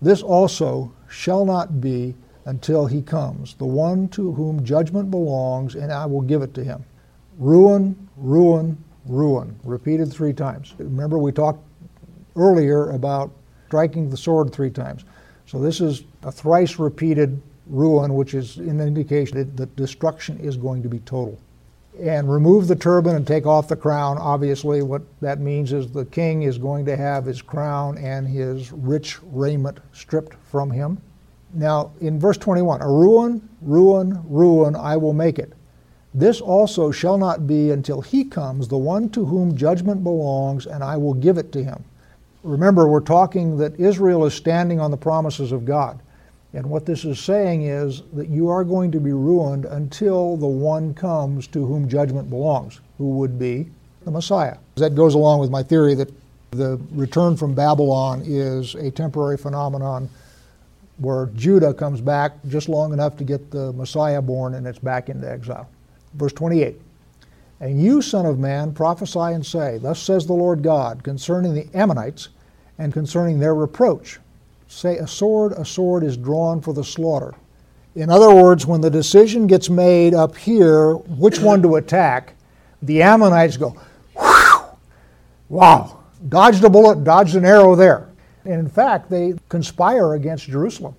This 0.00 0.22
also 0.22 0.92
shall 1.08 1.44
not 1.44 1.80
be 1.80 2.14
until 2.44 2.86
he 2.86 3.00
comes, 3.00 3.54
the 3.54 3.64
one 3.64 4.08
to 4.08 4.32
whom 4.32 4.64
judgment 4.64 5.10
belongs, 5.10 5.74
and 5.74 5.90
I 5.90 6.04
will 6.06 6.20
give 6.20 6.42
it 6.42 6.52
to 6.54 6.64
him. 6.64 6.84
Ruin, 7.38 8.08
ruin, 8.16 8.76
ruin, 9.06 9.58
repeated 9.64 10.12
three 10.12 10.32
times. 10.32 10.74
Remember, 10.78 11.18
we 11.18 11.32
talked 11.32 11.64
earlier 12.36 12.90
about 12.90 13.32
striking 13.66 14.10
the 14.10 14.16
sword 14.16 14.52
three 14.52 14.70
times. 14.70 15.04
So 15.46 15.58
this 15.58 15.80
is 15.80 16.04
a 16.22 16.30
thrice 16.30 16.78
repeated 16.78 17.40
ruin, 17.66 18.14
which 18.14 18.34
is 18.34 18.58
an 18.58 18.80
indication 18.80 19.54
that, 19.56 19.76
destruction 19.76 20.38
is 20.38 20.56
going 20.56 20.82
to 20.82 20.88
be 20.88 21.00
total. 21.00 21.38
And 22.00 22.30
remove 22.30 22.66
the 22.66 22.74
turban 22.74 23.14
and 23.14 23.26
take 23.26 23.46
off 23.46 23.68
the 23.68 23.76
crown. 23.76 24.18
Obviously, 24.18 24.82
what 24.82 25.02
that 25.20 25.38
means 25.38 25.72
is 25.72 25.90
the 25.90 26.04
king 26.06 26.42
is 26.42 26.58
going 26.58 26.84
to 26.86 26.96
have 26.96 27.24
his 27.24 27.40
crown 27.40 27.98
and 27.98 28.26
his 28.26 28.72
rich 28.72 29.18
raiment 29.22 29.78
stripped 29.92 30.34
from 30.50 30.70
him. 30.70 30.98
Now, 31.52 31.92
in 32.00 32.18
verse 32.18 32.36
21, 32.36 32.82
a 32.82 32.88
ruin, 32.88 33.48
ruin, 33.62 34.20
ruin, 34.28 34.74
I 34.74 34.96
will 34.96 35.12
make 35.12 35.38
it. 35.38 35.52
This 36.12 36.40
also 36.40 36.90
shall 36.90 37.16
not 37.16 37.46
be 37.46 37.70
until 37.70 38.00
he 38.00 38.24
comes, 38.24 38.68
the 38.68 38.76
one 38.76 39.08
to 39.10 39.24
whom 39.24 39.56
judgment 39.56 40.02
belongs, 40.02 40.66
and 40.66 40.82
I 40.82 40.96
will 40.96 41.14
give 41.14 41.38
it 41.38 41.52
to 41.52 41.62
him. 41.62 41.84
Remember, 42.42 42.86
we're 42.88 43.00
talking 43.00 43.56
that 43.58 43.78
Israel 43.78 44.24
is 44.24 44.34
standing 44.34 44.80
on 44.80 44.90
the 44.90 44.96
promises 44.96 45.52
of 45.52 45.64
God. 45.64 46.00
And 46.54 46.70
what 46.70 46.86
this 46.86 47.04
is 47.04 47.18
saying 47.18 47.62
is 47.62 48.02
that 48.12 48.28
you 48.28 48.48
are 48.48 48.62
going 48.62 48.92
to 48.92 49.00
be 49.00 49.12
ruined 49.12 49.64
until 49.64 50.36
the 50.36 50.46
one 50.46 50.94
comes 50.94 51.48
to 51.48 51.66
whom 51.66 51.88
judgment 51.88 52.30
belongs, 52.30 52.80
who 52.96 53.10
would 53.16 53.38
be 53.38 53.66
the 54.04 54.12
Messiah. 54.12 54.56
That 54.76 54.94
goes 54.94 55.14
along 55.14 55.40
with 55.40 55.50
my 55.50 55.64
theory 55.64 55.94
that 55.96 56.12
the 56.52 56.80
return 56.92 57.36
from 57.36 57.54
Babylon 57.54 58.22
is 58.24 58.76
a 58.76 58.90
temporary 58.92 59.36
phenomenon 59.36 60.08
where 60.98 61.26
Judah 61.34 61.74
comes 61.74 62.00
back 62.00 62.32
just 62.46 62.68
long 62.68 62.92
enough 62.92 63.16
to 63.16 63.24
get 63.24 63.50
the 63.50 63.72
Messiah 63.72 64.22
born 64.22 64.54
and 64.54 64.64
it's 64.64 64.78
back 64.78 65.08
into 65.08 65.28
exile. 65.28 65.68
Verse 66.14 66.32
28 66.32 66.80
And 67.60 67.82
you, 67.82 68.00
Son 68.00 68.26
of 68.26 68.38
Man, 68.38 68.72
prophesy 68.72 69.18
and 69.18 69.44
say, 69.44 69.78
Thus 69.78 70.00
says 70.00 70.26
the 70.26 70.34
Lord 70.34 70.62
God, 70.62 71.02
concerning 71.02 71.54
the 71.54 71.66
Ammonites 71.74 72.28
and 72.78 72.92
concerning 72.92 73.40
their 73.40 73.56
reproach. 73.56 74.20
Say, 74.74 74.98
A 74.98 75.06
sword, 75.06 75.52
a 75.52 75.64
sword 75.64 76.02
is 76.02 76.16
drawn 76.16 76.60
for 76.60 76.74
the 76.74 76.82
slaughter. 76.82 77.34
In 77.94 78.10
other 78.10 78.34
words, 78.34 78.66
when 78.66 78.80
the 78.80 78.90
decision 78.90 79.46
gets 79.46 79.70
made 79.70 80.14
up 80.14 80.36
here, 80.36 80.94
which 80.94 81.38
one 81.38 81.62
to 81.62 81.76
attack, 81.76 82.34
the 82.82 83.00
Ammonites 83.00 83.56
go, 83.56 83.80
Wow, 85.48 86.00
dodged 86.28 86.64
a 86.64 86.70
bullet, 86.70 87.04
dodged 87.04 87.36
an 87.36 87.44
arrow 87.44 87.76
there. 87.76 88.08
And 88.44 88.54
in 88.54 88.68
fact, 88.68 89.08
they 89.08 89.34
conspire 89.48 90.14
against 90.14 90.46
Jerusalem 90.46 90.96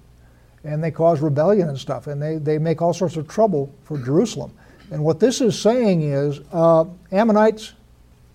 and 0.63 0.83
they 0.83 0.89
cause 0.89 1.21
rebellion 1.21 1.69
and 1.69 1.77
stuff, 1.77 2.07
and 2.07 2.19
they, 2.19 2.37
they 2.37 2.57
make 2.57 2.81
all 2.81 2.93
sorts 2.93 3.17
of 3.17 3.27
trouble 3.27 3.71
for 3.83 3.99
Jerusalem. 3.99 4.51
And 4.89 5.03
what 5.03 5.19
this 5.19 5.39
is 5.39 5.59
saying 5.59 6.01
is, 6.01 6.39
uh, 6.51 6.85
Ammonites, 7.11 7.73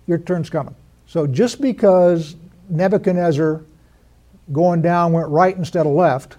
your 0.07 0.17
turn's 0.17 0.49
coming. 0.49 0.75
So 1.07 1.27
just 1.27 1.59
because 1.59 2.37
Nebuchadnezzar 2.69 3.61
going 4.51 4.81
down 4.81 5.13
went 5.13 5.29
right 5.29 5.55
instead 5.55 5.85
of 5.85 5.93
left 5.93 6.37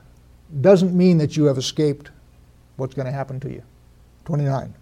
doesn't 0.61 0.97
mean 0.97 1.19
that 1.19 1.37
you 1.37 1.45
have 1.45 1.59
escaped 1.59 2.11
what's 2.77 2.95
going 2.95 3.07
to 3.07 3.13
happen 3.13 3.41
to 3.41 3.51
you. 3.51 3.63
29. 4.25 4.75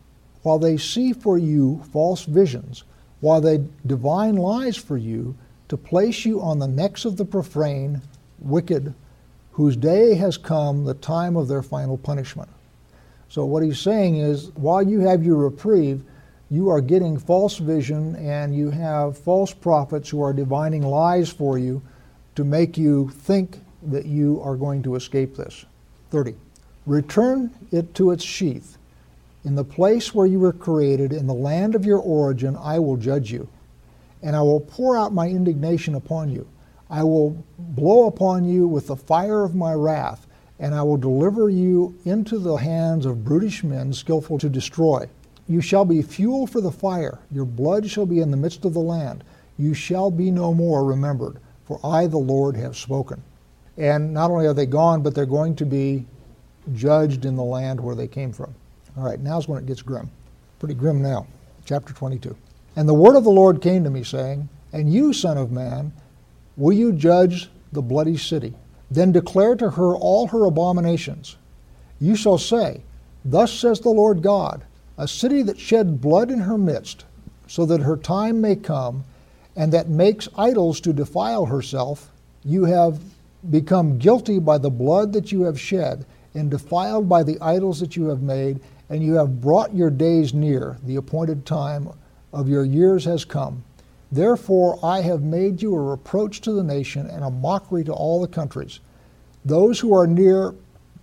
While 0.42 0.58
they 0.58 0.76
see 0.76 1.12
for 1.12 1.38
you 1.38 1.82
false 1.92 2.24
visions, 2.24 2.84
while 3.20 3.40
they 3.40 3.64
divine 3.86 4.36
lies 4.36 4.76
for 4.76 4.96
you, 4.96 5.36
to 5.68 5.76
place 5.76 6.24
you 6.24 6.40
on 6.40 6.58
the 6.58 6.66
necks 6.66 7.04
of 7.04 7.16
the 7.16 7.24
profane, 7.24 8.02
wicked, 8.40 8.92
whose 9.52 9.76
day 9.76 10.14
has 10.14 10.36
come, 10.36 10.84
the 10.84 10.94
time 10.94 11.36
of 11.36 11.46
their 11.46 11.62
final 11.62 11.96
punishment. 11.96 12.48
So, 13.28 13.44
what 13.44 13.62
he's 13.62 13.78
saying 13.78 14.16
is, 14.16 14.50
while 14.56 14.82
you 14.82 15.00
have 15.00 15.22
your 15.22 15.36
reprieve, 15.36 16.02
you 16.50 16.68
are 16.68 16.80
getting 16.80 17.16
false 17.16 17.58
vision 17.58 18.16
and 18.16 18.54
you 18.56 18.70
have 18.70 19.16
false 19.16 19.54
prophets 19.54 20.08
who 20.08 20.20
are 20.20 20.32
divining 20.32 20.82
lies 20.82 21.30
for 21.30 21.58
you 21.58 21.80
to 22.40 22.44
make 22.44 22.76
you 22.76 23.10
think 23.10 23.60
that 23.82 24.06
you 24.06 24.40
are 24.42 24.56
going 24.56 24.82
to 24.82 24.96
escape 24.96 25.36
this. 25.36 25.64
30. 26.10 26.34
Return 26.86 27.50
it 27.70 27.94
to 27.94 28.10
its 28.10 28.24
sheath. 28.24 28.78
In 29.44 29.54
the 29.54 29.64
place 29.64 30.14
where 30.14 30.26
you 30.26 30.40
were 30.40 30.52
created, 30.52 31.12
in 31.12 31.26
the 31.26 31.34
land 31.34 31.74
of 31.74 31.86
your 31.86 31.98
origin, 31.98 32.56
I 32.56 32.78
will 32.78 32.96
judge 32.96 33.30
you 33.30 33.48
and 34.22 34.36
I 34.36 34.42
will 34.42 34.60
pour 34.60 34.96
out 34.96 35.12
my 35.12 35.28
indignation 35.28 35.94
upon 35.94 36.30
you. 36.30 36.46
I 36.88 37.02
will 37.04 37.42
blow 37.58 38.06
upon 38.06 38.44
you 38.44 38.66
with 38.66 38.88
the 38.88 38.96
fire 38.96 39.44
of 39.44 39.54
my 39.54 39.72
wrath, 39.72 40.26
and 40.58 40.74
I 40.74 40.82
will 40.82 40.96
deliver 40.96 41.48
you 41.48 41.94
into 42.04 42.38
the 42.38 42.56
hands 42.56 43.06
of 43.06 43.24
brutish 43.24 43.64
men 43.64 43.92
skillful 43.92 44.38
to 44.38 44.48
destroy. 44.48 45.08
You 45.48 45.60
shall 45.60 45.84
be 45.84 46.02
fuel 46.02 46.46
for 46.46 46.60
the 46.60 46.72
fire, 46.72 47.18
your 47.30 47.44
blood 47.44 47.88
shall 47.88 48.06
be 48.06 48.20
in 48.20 48.30
the 48.30 48.36
midst 48.36 48.64
of 48.64 48.74
the 48.74 48.80
land. 48.80 49.24
You 49.56 49.74
shall 49.74 50.10
be 50.10 50.30
no 50.30 50.54
more 50.54 50.84
remembered, 50.84 51.38
for 51.70 51.78
I, 51.84 52.08
the 52.08 52.18
Lord, 52.18 52.56
have 52.56 52.76
spoken. 52.76 53.22
And 53.76 54.12
not 54.12 54.32
only 54.32 54.44
are 54.48 54.52
they 54.52 54.66
gone, 54.66 55.04
but 55.04 55.14
they're 55.14 55.24
going 55.24 55.54
to 55.54 55.64
be 55.64 56.04
judged 56.74 57.24
in 57.24 57.36
the 57.36 57.44
land 57.44 57.78
where 57.78 57.94
they 57.94 58.08
came 58.08 58.32
from. 58.32 58.52
All 58.96 59.04
right, 59.04 59.20
now's 59.20 59.46
when 59.46 59.62
it 59.62 59.66
gets 59.66 59.80
grim. 59.80 60.10
Pretty 60.58 60.74
grim 60.74 61.00
now. 61.00 61.28
Chapter 61.64 61.92
22. 61.92 62.36
And 62.74 62.88
the 62.88 62.94
word 62.94 63.14
of 63.14 63.22
the 63.22 63.30
Lord 63.30 63.62
came 63.62 63.84
to 63.84 63.90
me, 63.90 64.02
saying, 64.02 64.48
And 64.72 64.92
you, 64.92 65.12
Son 65.12 65.38
of 65.38 65.52
Man, 65.52 65.92
will 66.56 66.72
you 66.72 66.90
judge 66.90 67.48
the 67.70 67.82
bloody 67.82 68.16
city? 68.16 68.52
Then 68.90 69.12
declare 69.12 69.54
to 69.54 69.70
her 69.70 69.94
all 69.94 70.26
her 70.26 70.46
abominations. 70.46 71.36
You 72.00 72.16
shall 72.16 72.38
say, 72.38 72.82
Thus 73.24 73.52
says 73.52 73.78
the 73.78 73.90
Lord 73.90 74.22
God, 74.22 74.64
a 74.98 75.06
city 75.06 75.42
that 75.42 75.60
shed 75.60 76.00
blood 76.00 76.32
in 76.32 76.40
her 76.40 76.58
midst, 76.58 77.04
so 77.46 77.64
that 77.66 77.82
her 77.82 77.96
time 77.96 78.40
may 78.40 78.56
come, 78.56 79.04
and 79.60 79.74
that 79.74 79.90
makes 79.90 80.26
idols 80.38 80.80
to 80.80 80.90
defile 80.90 81.44
herself, 81.44 82.10
you 82.46 82.64
have 82.64 82.98
become 83.50 83.98
guilty 83.98 84.38
by 84.38 84.56
the 84.56 84.70
blood 84.70 85.12
that 85.12 85.30
you 85.30 85.42
have 85.42 85.60
shed, 85.60 86.06
and 86.32 86.50
defiled 86.50 87.10
by 87.10 87.22
the 87.22 87.38
idols 87.42 87.78
that 87.78 87.94
you 87.94 88.06
have 88.06 88.22
made, 88.22 88.58
and 88.88 89.04
you 89.04 89.12
have 89.12 89.42
brought 89.42 89.74
your 89.74 89.90
days 89.90 90.32
near, 90.32 90.78
the 90.84 90.96
appointed 90.96 91.44
time 91.44 91.90
of 92.32 92.48
your 92.48 92.64
years 92.64 93.04
has 93.04 93.26
come. 93.26 93.62
Therefore, 94.10 94.78
I 94.82 95.02
have 95.02 95.20
made 95.20 95.60
you 95.60 95.74
a 95.74 95.90
reproach 95.90 96.40
to 96.40 96.52
the 96.52 96.64
nation 96.64 97.06
and 97.08 97.22
a 97.22 97.28
mockery 97.28 97.84
to 97.84 97.92
all 97.92 98.22
the 98.22 98.28
countries. 98.28 98.80
Those 99.44 99.78
who 99.78 99.94
are 99.94 100.06
near 100.06 100.54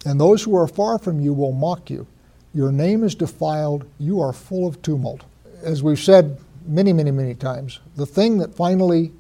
and 0.04 0.20
those 0.20 0.42
who 0.42 0.56
are 0.56 0.68
far 0.68 0.98
from 0.98 1.20
you 1.20 1.32
will 1.32 1.52
mock 1.52 1.92
you. 1.92 2.08
Your 2.56 2.72
name 2.72 3.04
is 3.04 3.14
defiled, 3.14 3.86
you 4.00 4.20
are 4.20 4.34
full 4.34 4.66
of 4.66 4.82
tumult. 4.82 5.22
As 5.62 5.84
we've 5.84 6.00
said 6.00 6.40
many, 6.68 6.94
many, 6.94 7.12
many 7.12 7.34
times, 7.34 7.80
the 7.96 8.06
thing 8.06 8.38
that 8.40 8.54
finally 8.54 9.12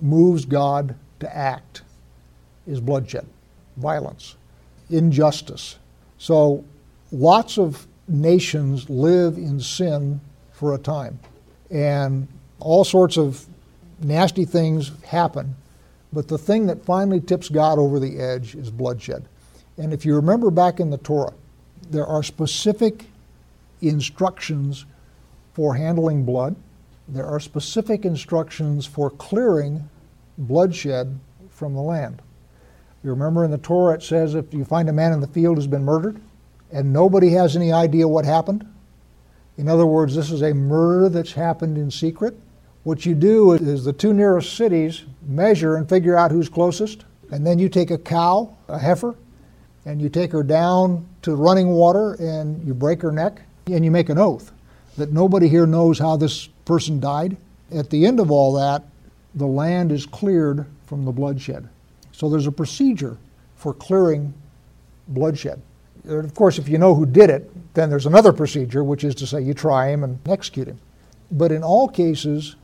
moves 0.00 0.44
God 0.44 0.94
to 1.20 1.36
act 1.36 1.82
is 2.66 2.80
bloodshed, 2.80 3.26
violence, 3.76 4.36
injustice. 4.90 5.78
So 6.18 6.64
lots 7.12 7.58
of 7.58 7.86
nations 8.08 8.88
live 8.90 9.36
in 9.36 9.60
sin 9.60 10.20
for 10.52 10.74
a 10.74 10.78
time 10.78 11.18
and 11.70 12.28
all 12.60 12.84
sorts 12.84 13.16
of 13.16 13.46
nasty 14.00 14.44
things 14.44 14.92
happen. 15.04 15.54
But 16.12 16.28
the 16.28 16.38
thing 16.38 16.66
that 16.66 16.84
finally 16.84 17.20
tips 17.20 17.48
God 17.48 17.78
over 17.78 17.98
the 17.98 18.18
edge 18.18 18.54
is 18.54 18.70
bloodshed. 18.70 19.24
And 19.76 19.92
if 19.92 20.06
you 20.06 20.14
remember 20.14 20.50
back 20.50 20.78
in 20.78 20.90
the 20.90 20.98
Torah, 20.98 21.32
there 21.90 22.06
are 22.06 22.22
specific 22.22 23.06
instructions 23.82 24.86
for 25.54 25.74
handling 25.74 26.24
blood. 26.24 26.54
There 27.08 27.26
are 27.26 27.40
specific 27.40 28.04
instructions 28.04 28.86
for 28.86 29.10
clearing 29.10 29.88
bloodshed 30.38 31.18
from 31.50 31.74
the 31.74 31.80
land. 31.80 32.22
You 33.02 33.10
remember 33.10 33.44
in 33.44 33.50
the 33.50 33.58
Torah 33.58 33.94
it 33.94 34.02
says 34.02 34.34
if 34.34 34.54
you 34.54 34.64
find 34.64 34.88
a 34.88 34.92
man 34.92 35.12
in 35.12 35.20
the 35.20 35.26
field 35.26 35.56
who's 35.56 35.66
been 35.66 35.84
murdered 35.84 36.20
and 36.72 36.92
nobody 36.92 37.30
has 37.30 37.56
any 37.56 37.72
idea 37.72 38.08
what 38.08 38.24
happened, 38.24 38.66
in 39.56 39.68
other 39.68 39.86
words, 39.86 40.14
this 40.14 40.30
is 40.30 40.42
a 40.42 40.54
murder 40.54 41.08
that's 41.08 41.32
happened 41.32 41.78
in 41.78 41.90
secret. 41.90 42.36
What 42.82 43.06
you 43.06 43.14
do 43.14 43.52
is 43.52 43.84
the 43.84 43.92
two 43.92 44.12
nearest 44.12 44.56
cities 44.56 45.04
measure 45.26 45.76
and 45.76 45.88
figure 45.88 46.16
out 46.16 46.30
who's 46.30 46.48
closest, 46.48 47.04
and 47.30 47.46
then 47.46 47.58
you 47.58 47.68
take 47.68 47.90
a 47.90 47.98
cow, 47.98 48.56
a 48.68 48.78
heifer, 48.78 49.14
and 49.84 50.00
you 50.00 50.08
take 50.08 50.32
her 50.32 50.42
down 50.42 51.06
to 51.22 51.36
running 51.36 51.68
water 51.68 52.14
and 52.14 52.66
you 52.66 52.74
break 52.74 53.02
her 53.02 53.12
neck 53.12 53.42
and 53.66 53.84
you 53.84 53.90
make 53.90 54.08
an 54.08 54.18
oath 54.18 54.52
that 54.96 55.12
nobody 55.12 55.48
here 55.48 55.66
knows 55.66 55.98
how 55.98 56.16
this 56.16 56.48
person 56.64 57.00
died. 57.00 57.36
At 57.72 57.90
the 57.90 58.06
end 58.06 58.20
of 58.20 58.30
all 58.30 58.52
that, 58.54 58.84
the 59.34 59.46
land 59.46 59.92
is 59.92 60.06
cleared 60.06 60.66
from 60.86 61.04
the 61.04 61.12
bloodshed. 61.12 61.68
So 62.12 62.28
there's 62.30 62.46
a 62.46 62.52
procedure 62.52 63.16
for 63.56 63.74
clearing 63.74 64.32
bloodshed. 65.08 65.60
Of 66.06 66.34
course, 66.34 66.58
if 66.58 66.68
you 66.68 66.78
know 66.78 66.94
who 66.94 67.06
did 67.06 67.30
it, 67.30 67.50
then 67.74 67.90
there's 67.90 68.06
another 68.06 68.32
procedure, 68.32 68.84
which 68.84 69.04
is 69.04 69.14
to 69.16 69.26
say 69.26 69.40
you 69.40 69.54
try 69.54 69.88
him 69.88 70.04
and 70.04 70.18
execute 70.28 70.68
him. 70.68 70.78
But 71.30 71.50
in 71.50 71.62
all 71.62 71.88
cases, 71.88 72.56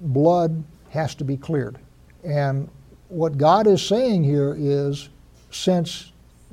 blood 0.00 0.64
has 0.90 1.14
to 1.16 1.24
be 1.24 1.36
cleared. 1.36 1.78
And 2.24 2.68
what 3.08 3.38
God 3.38 3.66
is 3.66 3.82
saying 3.82 4.24
here 4.24 4.56
is 4.58 5.10
since 5.50 6.12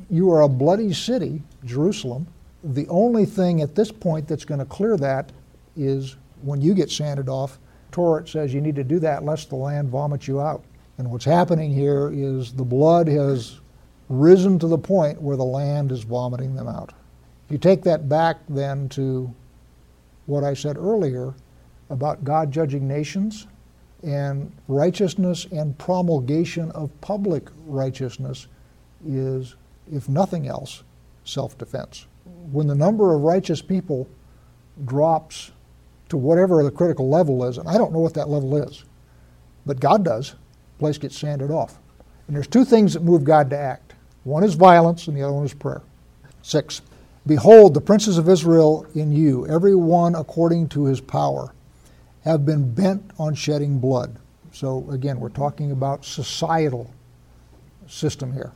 you 0.10 0.32
are 0.32 0.42
a 0.42 0.50
bloody 0.50 0.94
city, 0.94 1.42
Jerusalem, 1.66 2.28
the 2.64 2.88
only 2.90 3.26
thing 3.26 3.62
at 3.62 3.76
this 3.76 3.92
point 3.92 4.28
that's 4.28 4.46
going 4.46 4.60
to 4.60 4.66
clear 4.66 4.98
that 4.98 5.32
is 5.76 6.18
when 6.42 6.62
you 6.62 6.74
get 6.74 6.90
sanded 6.92 7.30
off. 7.30 7.60
Torah 7.92 8.28
says 8.28 8.54
you 8.54 8.62
need 8.62 8.76
to 8.76 8.84
do 8.84 9.00
that 9.00 9.24
lest 9.24 9.50
the 9.50 9.56
land 9.56 9.90
vomit 9.90 10.28
you 10.28 10.42
out. 10.42 10.64
And 10.98 11.12
what's 11.12 11.26
happening 11.26 11.72
here 11.72 12.12
is 12.12 12.54
the 12.54 12.64
blood 12.64 13.08
has 13.08 13.60
risen 14.10 14.58
to 14.60 14.68
the 14.68 14.78
point 14.78 15.22
where 15.22 15.38
the 15.38 15.44
land 15.44 15.92
is 15.92 16.04
vomiting 16.04 16.56
them 16.56 16.68
out. 16.68 16.94
If 17.46 17.52
you 17.52 17.58
take 17.58 17.84
that 17.84 18.10
back 18.10 18.38
then 18.50 18.90
to 18.90 19.34
what 20.26 20.44
I 20.44 20.54
said 20.54 20.78
earlier 20.78 21.34
about 21.90 22.24
God 22.24 22.52
judging 22.52 22.88
nations 22.88 23.48
and 24.04 24.52
righteousness 24.68 25.46
and 25.52 25.78
promulgation 25.78 26.72
of 26.72 26.90
public 27.02 27.48
righteousness 27.66 28.48
is, 29.06 29.56
if 29.92 30.10
nothing 30.10 30.48
else, 30.48 30.84
self 31.24 31.58
defense. 31.58 32.06
When 32.52 32.68
the 32.68 32.76
number 32.76 33.14
of 33.14 33.22
righteous 33.22 33.62
people 33.62 34.08
drops 34.86 35.52
to 36.10 36.18
whatever 36.18 36.64
the 36.64 36.72
critical 36.72 37.10
level 37.10 37.44
is, 37.46 37.58
and 37.58 37.68
I 37.68 37.78
don't 37.78 37.94
know 37.94 38.00
what 38.00 38.14
that 38.16 38.30
level 38.30 38.58
is, 38.58 38.86
but 39.66 39.80
God 39.80 40.06
does, 40.06 40.32
the 40.32 40.80
place 40.80 40.98
gets 40.98 41.18
sanded 41.18 41.52
off. 41.52 41.80
And 42.28 42.36
there's 42.36 42.48
two 42.48 42.66
things 42.66 42.94
that 42.94 43.04
move 43.04 43.24
God 43.24 43.50
to 43.52 43.58
act 43.58 43.94
one 44.28 44.44
is 44.44 44.56
violence, 44.56 45.08
and 45.08 45.16
the 45.16 45.24
other 45.24 45.32
one 45.32 45.46
is 45.46 45.54
prayer. 45.54 45.82
Six, 46.42 46.82
behold, 47.26 47.74
the 47.74 47.80
princes 47.80 48.18
of 48.18 48.28
Israel 48.28 48.86
in 48.94 49.10
you, 49.10 49.48
every 49.48 49.74
one 49.74 50.16
according 50.16 50.68
to 50.70 50.84
his 50.84 51.00
power, 51.00 51.54
have 52.26 52.46
been 52.46 52.74
bent 52.74 53.10
on 53.18 53.36
shedding 53.36 53.80
blood. 53.80 54.18
So 54.52 54.86
again, 54.92 55.22
we're 55.22 55.30
talking 55.30 55.72
about 55.72 56.04
societal 56.04 56.92
system 57.88 58.34
here. 58.34 58.52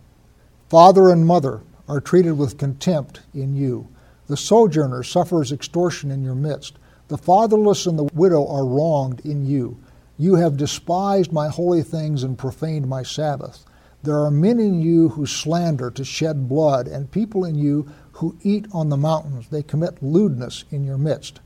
Father 0.67 1.10
and 1.10 1.25
mother 1.25 1.62
are 1.88 2.01
treated 2.01 2.34
with 2.38 2.58
contempt 2.58 3.22
in 3.34 3.55
you. 3.55 3.88
The 4.27 4.36
sojourner 4.36 5.03
suffers 5.03 5.53
extortion 5.53 6.12
in 6.12 6.22
your 6.22 6.36
midst. 6.36 6.75
The 7.12 7.18
fatherless 7.18 7.88
and 7.88 8.00
the 8.00 8.10
widow 8.13 8.48
are 8.48 8.65
wronged 8.65 9.25
in 9.25 9.46
you. 9.46 9.77
You 10.18 10.36
have 10.36 10.56
despised 10.56 11.34
my 11.34 11.50
holy 11.50 11.84
things 11.84 12.24
and 12.24 12.38
profaned 12.38 12.88
my 12.88 13.03
Sabbath. 13.03 13.65
There 14.01 14.18
are 14.20 14.32
men 14.32 14.62
in 14.62 14.82
you 14.82 15.10
who 15.10 15.25
slander 15.25 15.91
to 15.91 16.06
shed 16.06 16.48
blood, 16.48 16.88
and 16.88 17.12
people 17.12 17.44
in 17.44 17.56
you 17.56 17.91
who 18.13 18.38
eat 18.44 18.65
on 18.72 18.88
the 18.88 18.96
mountains. 18.96 19.50
They 19.50 19.62
commit 19.62 20.01
lewdness 20.01 20.63
in 20.72 20.86
your 20.86 20.98
midst. 20.98 21.41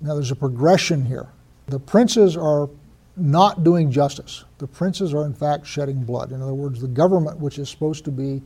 Now, 0.00 0.14
there's 0.14 0.30
a 0.30 0.36
progression 0.36 1.04
here. 1.04 1.26
The 1.66 1.80
princes 1.80 2.36
are 2.36 2.70
not 3.16 3.64
doing 3.64 3.90
justice. 3.90 4.44
The 4.58 4.68
princes 4.68 5.12
are, 5.12 5.26
in 5.26 5.34
fact, 5.34 5.66
shedding 5.66 6.04
blood. 6.04 6.30
In 6.30 6.40
other 6.40 6.54
words, 6.54 6.80
the 6.80 6.86
government, 6.86 7.40
which 7.40 7.58
is 7.58 7.68
supposed 7.68 8.04
to 8.04 8.12
be 8.12 8.42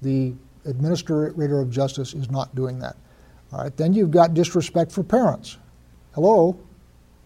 the 0.00 0.34
administrator 0.64 1.60
of 1.60 1.70
justice, 1.70 2.12
is 2.12 2.28
not 2.28 2.52
doing 2.56 2.80
that. 2.80 2.96
All 3.52 3.62
right, 3.62 3.76
then 3.76 3.92
you've 3.92 4.10
got 4.10 4.34
disrespect 4.34 4.90
for 4.90 5.04
parents. 5.04 5.58
Hello? 6.14 6.60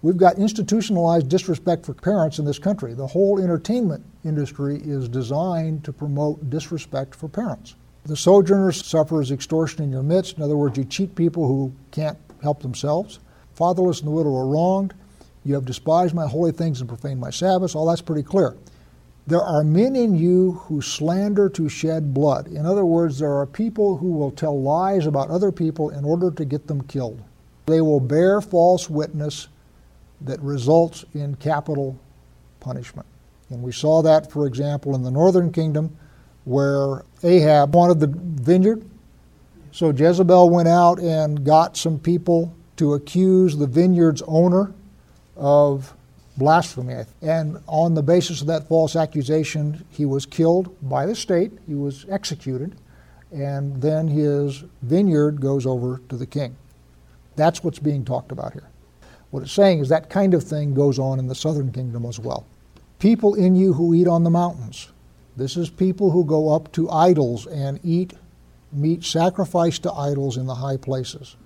We've 0.03 0.17
got 0.17 0.39
institutionalized 0.39 1.29
disrespect 1.29 1.85
for 1.85 1.93
parents 1.93 2.39
in 2.39 2.45
this 2.45 2.61
country. 2.61 2.95
The 2.95 3.09
whole 3.09 3.41
entertainment 3.41 4.05
industry 4.25 4.77
is 4.77 5.09
designed 5.09 5.83
to 5.83 5.93
promote 5.93 6.51
disrespect 6.51 7.13
for 7.13 7.29
parents. 7.29 7.75
The 8.05 8.17
sojourner 8.17 8.71
suffers 8.71 9.33
extortion 9.33 9.83
in 9.83 9.91
your 9.91 10.05
midst. 10.05 10.37
In 10.37 10.45
other 10.45 10.57
words, 10.57 10.79
you 10.79 10.85
cheat 10.85 11.17
people 11.17 11.49
who 11.49 11.73
can't 11.91 12.17
help 12.45 12.63
themselves. 12.63 13.19
Fatherless 13.55 13.99
and 13.99 14.07
the 14.07 14.13
widow 14.13 14.37
are 14.37 14.47
wronged. 14.47 14.95
You 15.45 15.55
have 15.55 15.65
despised 15.65 16.15
my 16.15 16.29
holy 16.29 16.53
things 16.53 16.79
and 16.79 16.89
profaned 16.89 17.19
my 17.19 17.31
Sabbaths. 17.31 17.75
All 17.75 17.87
that's 17.87 18.01
pretty 18.01 18.23
clear. 18.23 18.55
There 19.27 19.43
are 19.43 19.65
men 19.65 19.97
in 19.97 20.15
you 20.15 20.53
who 20.53 20.81
slander 20.81 21.49
to 21.49 21.69
shed 21.69 22.15
blood. 22.15 22.47
In 22.47 22.65
other 22.65 22.85
words, 22.85 23.19
there 23.19 23.35
are 23.35 23.47
people 23.47 23.97
who 23.97 24.13
will 24.13 24.31
tell 24.31 24.63
lies 24.63 25.07
about 25.07 25.29
other 25.29 25.51
people 25.51 25.91
in 25.91 26.05
order 26.05 26.31
to 26.31 26.45
get 26.45 26.69
them 26.69 26.83
killed. 26.83 27.21
They 27.67 27.81
will 27.81 28.01
bear 28.01 28.41
false 28.41 28.89
witness 28.89 29.49
that 30.21 30.41
results 30.41 31.05
in 31.15 31.35
capital 31.37 31.99
punishment. 32.61 33.07
And 33.51 33.63
we 33.63 33.73
saw 33.73 34.03
that, 34.03 34.31
for 34.31 34.47
example, 34.47 34.95
in 34.95 35.03
the 35.03 35.11
northern 35.11 35.53
kingdom 35.53 35.97
where 36.45 37.05
Ahab 37.23 37.75
wanted 37.75 38.01
the 38.01 38.07
vineyard. 38.07 38.85
So 39.73 39.91
Jezebel 39.91 40.49
went 40.49 40.69
out 40.69 41.01
and 41.01 41.45
got 41.45 41.77
some 41.77 41.99
people 41.99 42.55
to 42.77 42.95
accuse 42.95 43.57
the 43.57 43.67
vineyard's 43.67 44.23
owner 44.27 44.73
of 45.37 45.93
blasphemy. 46.37 47.05
And 47.21 47.59
on 47.67 47.95
the 47.95 48.03
basis 48.03 48.41
of 48.41 48.47
that 48.47 48.69
false 48.69 48.95
accusation, 48.95 49.85
he 49.91 50.05
was 50.05 50.25
killed 50.25 50.75
by 50.89 51.07
the 51.07 51.15
state, 51.15 51.53
he 51.67 51.75
was 51.75 52.07
executed, 52.09 52.77
and 53.33 53.81
then 53.83 54.07
his 54.07 54.65
vineyard 54.83 55.41
goes 55.41 55.67
over 55.67 56.01
to 56.09 56.17
the 56.17 56.27
king. 56.27 56.57
That's 57.37 57.63
what's 57.63 57.79
being 57.79 58.05
talked 58.05 58.33
about 58.33 58.53
here. 58.53 58.69
What 59.31 59.43
it's 59.43 59.53
saying 59.53 59.81
is 59.81 59.89
that 59.89 60.11
kind 60.11 60.35
of 60.35 60.43
thing 60.43 60.75
goes 60.75 60.99
on 60.99 61.19
in 61.19 61.29
the 61.29 61.35
southern 61.35 61.73
kingdom 61.73 62.07
as 62.07 62.19
well. 62.19 62.47
People 62.99 63.35
in 63.35 63.55
you 63.55 63.75
who 63.75 63.95
eat 63.95 64.09
on 64.09 64.25
the 64.25 64.31
mountains. 64.31 64.89
This 65.37 65.57
is 65.57 65.69
people 65.69 66.11
who 66.11 66.25
go 66.25 66.55
up 66.55 66.73
to 66.73 66.91
idols 66.91 67.47
and 67.47 67.79
eat 67.85 68.15
meat 68.73 69.05
sacrificed 69.05 69.83
to 69.83 69.93
idols 69.93 70.37
in 70.37 70.47
the 70.47 70.55
high 70.55 70.77
places 70.77 71.37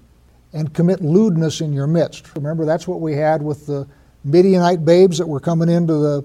and 0.52 0.72
commit 0.72 1.00
lewdness 1.00 1.60
in 1.60 1.72
your 1.72 1.86
midst. 1.86 2.34
Remember, 2.36 2.64
that's 2.64 2.86
what 2.86 3.00
we 3.00 3.14
had 3.14 3.42
with 3.42 3.66
the 3.66 3.86
Midianite 4.24 4.84
babes 4.84 5.18
that 5.18 5.26
were 5.26 5.40
coming 5.40 5.68
into 5.68 5.94
the 5.94 6.24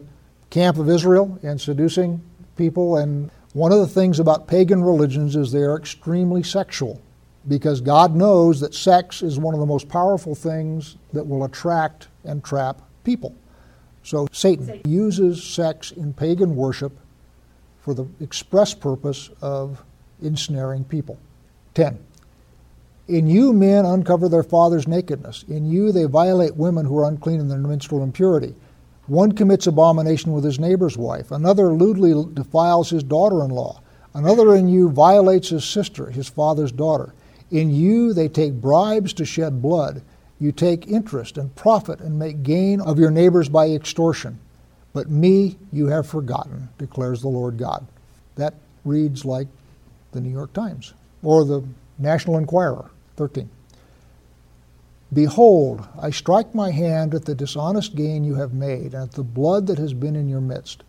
camp 0.49 0.77
of 0.77 0.89
Israel 0.89 1.39
and 1.43 1.59
seducing 1.59 2.21
people. 2.57 2.97
And 2.97 3.31
one 3.53 3.71
of 3.71 3.79
the 3.79 3.87
things 3.87 4.19
about 4.19 4.47
pagan 4.47 4.83
religions 4.83 5.35
is 5.35 5.51
they 5.51 5.59
are 5.59 5.77
extremely 5.77 6.43
sexual 6.43 7.01
because 7.47 7.81
God 7.81 8.15
knows 8.15 8.59
that 8.59 8.73
sex 8.73 9.21
is 9.21 9.39
one 9.39 9.53
of 9.53 9.59
the 9.59 9.65
most 9.65 9.87
powerful 9.87 10.35
things 10.35 10.97
that 11.13 11.25
will 11.25 11.43
attract 11.43 12.07
and 12.23 12.43
trap 12.43 12.81
people. 13.03 13.35
So 14.03 14.27
Satan 14.31 14.81
uses 14.85 15.43
sex 15.43 15.91
in 15.91 16.13
pagan 16.13 16.55
worship 16.55 16.91
for 17.81 17.93
the 17.93 18.07
express 18.19 18.73
purpose 18.73 19.29
of 19.41 19.83
ensnaring 20.21 20.83
people. 20.83 21.19
10. 21.75 21.99
In 23.07 23.27
you, 23.27 23.53
men 23.53 23.85
uncover 23.85 24.27
their 24.27 24.43
father's 24.43 24.87
nakedness. 24.87 25.45
In 25.47 25.69
you, 25.69 25.91
they 25.91 26.05
violate 26.05 26.55
women 26.55 26.85
who 26.85 26.97
are 26.97 27.07
unclean 27.07 27.39
in 27.39 27.47
their 27.47 27.59
menstrual 27.59 28.01
impurity. 28.01 28.55
One 29.07 29.33
commits 29.33 29.67
abomination 29.67 30.33
with 30.33 30.43
his 30.43 30.59
neighbor's 30.59 30.97
wife. 30.97 31.29
Another 31.29 31.67
lewdly 31.73 32.13
defiles 32.33 32.89
his 32.89 33.03
daughter 33.03 33.43
in 33.43 33.51
law. 33.51 33.81
Another 34.15 34.55
in 34.55 34.67
you 34.67 34.89
violates 34.89 35.49
his 35.49 35.63
sister, 35.63 36.09
his 36.09 36.27
father's 36.27 36.71
daughter. 36.71 37.13
In 37.51 37.69
you 37.69 38.13
they 38.13 38.27
take 38.27 38.53
bribes 38.53 39.13
to 39.13 39.25
shed 39.25 39.61
blood. 39.61 40.01
You 40.39 40.51
take 40.51 40.87
interest 40.87 41.37
and 41.37 41.55
profit 41.55 41.99
and 41.99 42.19
make 42.19 42.43
gain 42.43 42.81
of 42.81 42.99
your 42.99 43.11
neighbors 43.11 43.49
by 43.49 43.69
extortion. 43.69 44.39
But 44.93 45.09
me 45.09 45.57
you 45.71 45.87
have 45.87 46.07
forgotten, 46.07 46.69
declares 46.77 47.21
the 47.21 47.27
Lord 47.27 47.57
God. 47.57 47.85
That 48.35 48.53
reads 48.83 49.25
like 49.25 49.47
the 50.11 50.21
New 50.21 50.29
York 50.29 50.53
Times 50.53 50.93
or 51.23 51.43
the 51.43 51.63
National 51.97 52.37
Enquirer, 52.37 52.89
13. 53.17 53.49
Behold, 55.13 55.87
I 55.99 56.09
strike 56.09 56.53
my 56.53 56.71
hand 56.71 57.13
at 57.13 57.25
the 57.25 57.35
dishonest 57.35 57.95
gain 57.95 58.23
you 58.23 58.35
have 58.35 58.53
made, 58.53 58.93
and 58.93 59.03
at 59.03 59.11
the 59.11 59.23
blood 59.23 59.67
that 59.67 59.77
has 59.77 59.93
been 59.93 60.15
in 60.15 60.27
your 60.27 60.41
midst. 60.41 60.83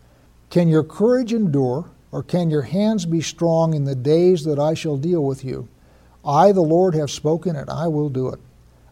Can 0.49 0.67
your 0.67 0.83
courage 0.83 1.33
endure, 1.33 1.89
or 2.11 2.23
can 2.23 2.49
your 2.49 2.63
hands 2.63 3.05
be 3.05 3.21
strong 3.21 3.73
in 3.73 3.85
the 3.85 3.95
days 3.95 4.43
that 4.43 4.59
I 4.59 4.73
shall 4.73 4.97
deal 4.97 5.23
with 5.23 5.45
you? 5.45 5.67
I, 6.27 6.51
the 6.51 6.61
Lord, 6.61 6.93
have 6.93 7.09
spoken, 7.09 7.55
and 7.55 7.69
I 7.69 7.87
will 7.87 8.09
do 8.09 8.27
it. 8.27 8.39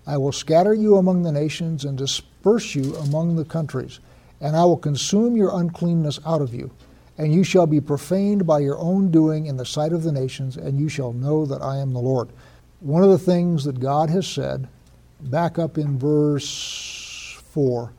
I 0.08 0.18
will 0.18 0.32
scatter 0.32 0.74
you 0.74 0.96
among 0.96 1.24
the 1.24 1.32
nations 1.32 1.84
and 1.84 1.98
disperse 1.98 2.76
you 2.76 2.96
among 2.96 3.36
the 3.36 3.44
countries, 3.44 4.00
and 4.40 4.56
I 4.56 4.64
will 4.64 4.78
consume 4.78 5.36
your 5.36 5.58
uncleanness 5.58 6.20
out 6.26 6.42
of 6.42 6.54
you. 6.54 6.72
And 7.18 7.34
you 7.34 7.44
shall 7.44 7.68
be 7.68 7.82
profaned 7.82 8.46
by 8.46 8.60
your 8.60 8.78
own 8.78 9.10
doing 9.10 9.48
in 9.48 9.58
the 9.58 9.66
sight 9.66 9.92
of 9.92 10.04
the 10.04 10.12
nations, 10.12 10.56
and 10.56 10.80
you 10.80 10.88
shall 10.88 11.12
know 11.12 11.46
that 11.46 11.62
I 11.62 11.78
am 11.78 11.94
the 11.94 12.00
Lord. 12.00 12.30
One 12.80 13.04
of 13.04 13.10
the 13.10 13.18
things 13.18 13.64
that 13.66 13.80
God 13.80 14.10
has 14.10 14.28
said, 14.28 14.68
back 15.20 15.58
up 15.58 15.78
in 15.78 15.98
verse 15.98 17.38
4 17.52 17.92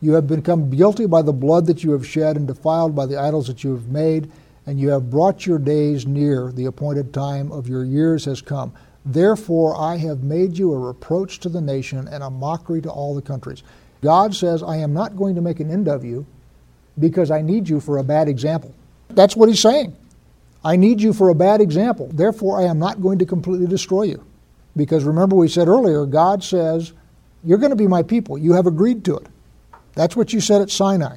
You 0.00 0.12
have 0.12 0.26
become 0.26 0.70
guilty 0.70 1.06
by 1.06 1.22
the 1.22 1.32
blood 1.32 1.66
that 1.66 1.84
you 1.84 1.92
have 1.92 2.06
shed, 2.06 2.36
and 2.36 2.46
defiled 2.46 2.96
by 2.96 3.06
the 3.06 3.18
idols 3.18 3.46
that 3.46 3.62
you 3.62 3.72
have 3.72 3.88
made 3.88 4.30
and 4.66 4.78
you 4.78 4.90
have 4.90 5.10
brought 5.10 5.46
your 5.46 5.58
days 5.58 6.06
near, 6.06 6.52
the 6.52 6.66
appointed 6.66 7.12
time 7.12 7.50
of 7.50 7.68
your 7.68 7.84
years 7.84 8.24
has 8.26 8.40
come. 8.40 8.72
Therefore, 9.04 9.76
I 9.76 9.96
have 9.96 10.22
made 10.22 10.56
you 10.56 10.72
a 10.72 10.78
reproach 10.78 11.40
to 11.40 11.48
the 11.48 11.60
nation 11.60 12.06
and 12.08 12.22
a 12.22 12.30
mockery 12.30 12.80
to 12.82 12.90
all 12.90 13.14
the 13.14 13.22
countries. 13.22 13.62
God 14.00 14.34
says, 14.34 14.62
I 14.62 14.76
am 14.76 14.92
not 14.92 15.16
going 15.16 15.34
to 15.34 15.40
make 15.40 15.60
an 15.60 15.70
end 15.70 15.88
of 15.88 16.04
you 16.04 16.26
because 16.98 17.30
I 17.30 17.40
need 17.40 17.68
you 17.68 17.80
for 17.80 17.98
a 17.98 18.04
bad 18.04 18.28
example. 18.28 18.74
That's 19.10 19.36
what 19.36 19.48
he's 19.48 19.60
saying. 19.60 19.96
I 20.64 20.76
need 20.76 21.00
you 21.00 21.12
for 21.12 21.30
a 21.30 21.34
bad 21.34 21.60
example. 21.60 22.08
Therefore, 22.12 22.60
I 22.60 22.64
am 22.64 22.78
not 22.78 23.02
going 23.02 23.18
to 23.18 23.26
completely 23.26 23.66
destroy 23.66 24.02
you. 24.02 24.24
Because 24.76 25.04
remember, 25.04 25.36
we 25.36 25.48
said 25.48 25.68
earlier, 25.68 26.06
God 26.06 26.42
says, 26.42 26.92
You're 27.44 27.58
going 27.58 27.70
to 27.70 27.76
be 27.76 27.88
my 27.88 28.02
people. 28.02 28.38
You 28.38 28.52
have 28.52 28.66
agreed 28.66 29.04
to 29.06 29.16
it. 29.16 29.26
That's 29.94 30.16
what 30.16 30.32
you 30.32 30.40
said 30.40 30.62
at 30.62 30.70
Sinai. 30.70 31.16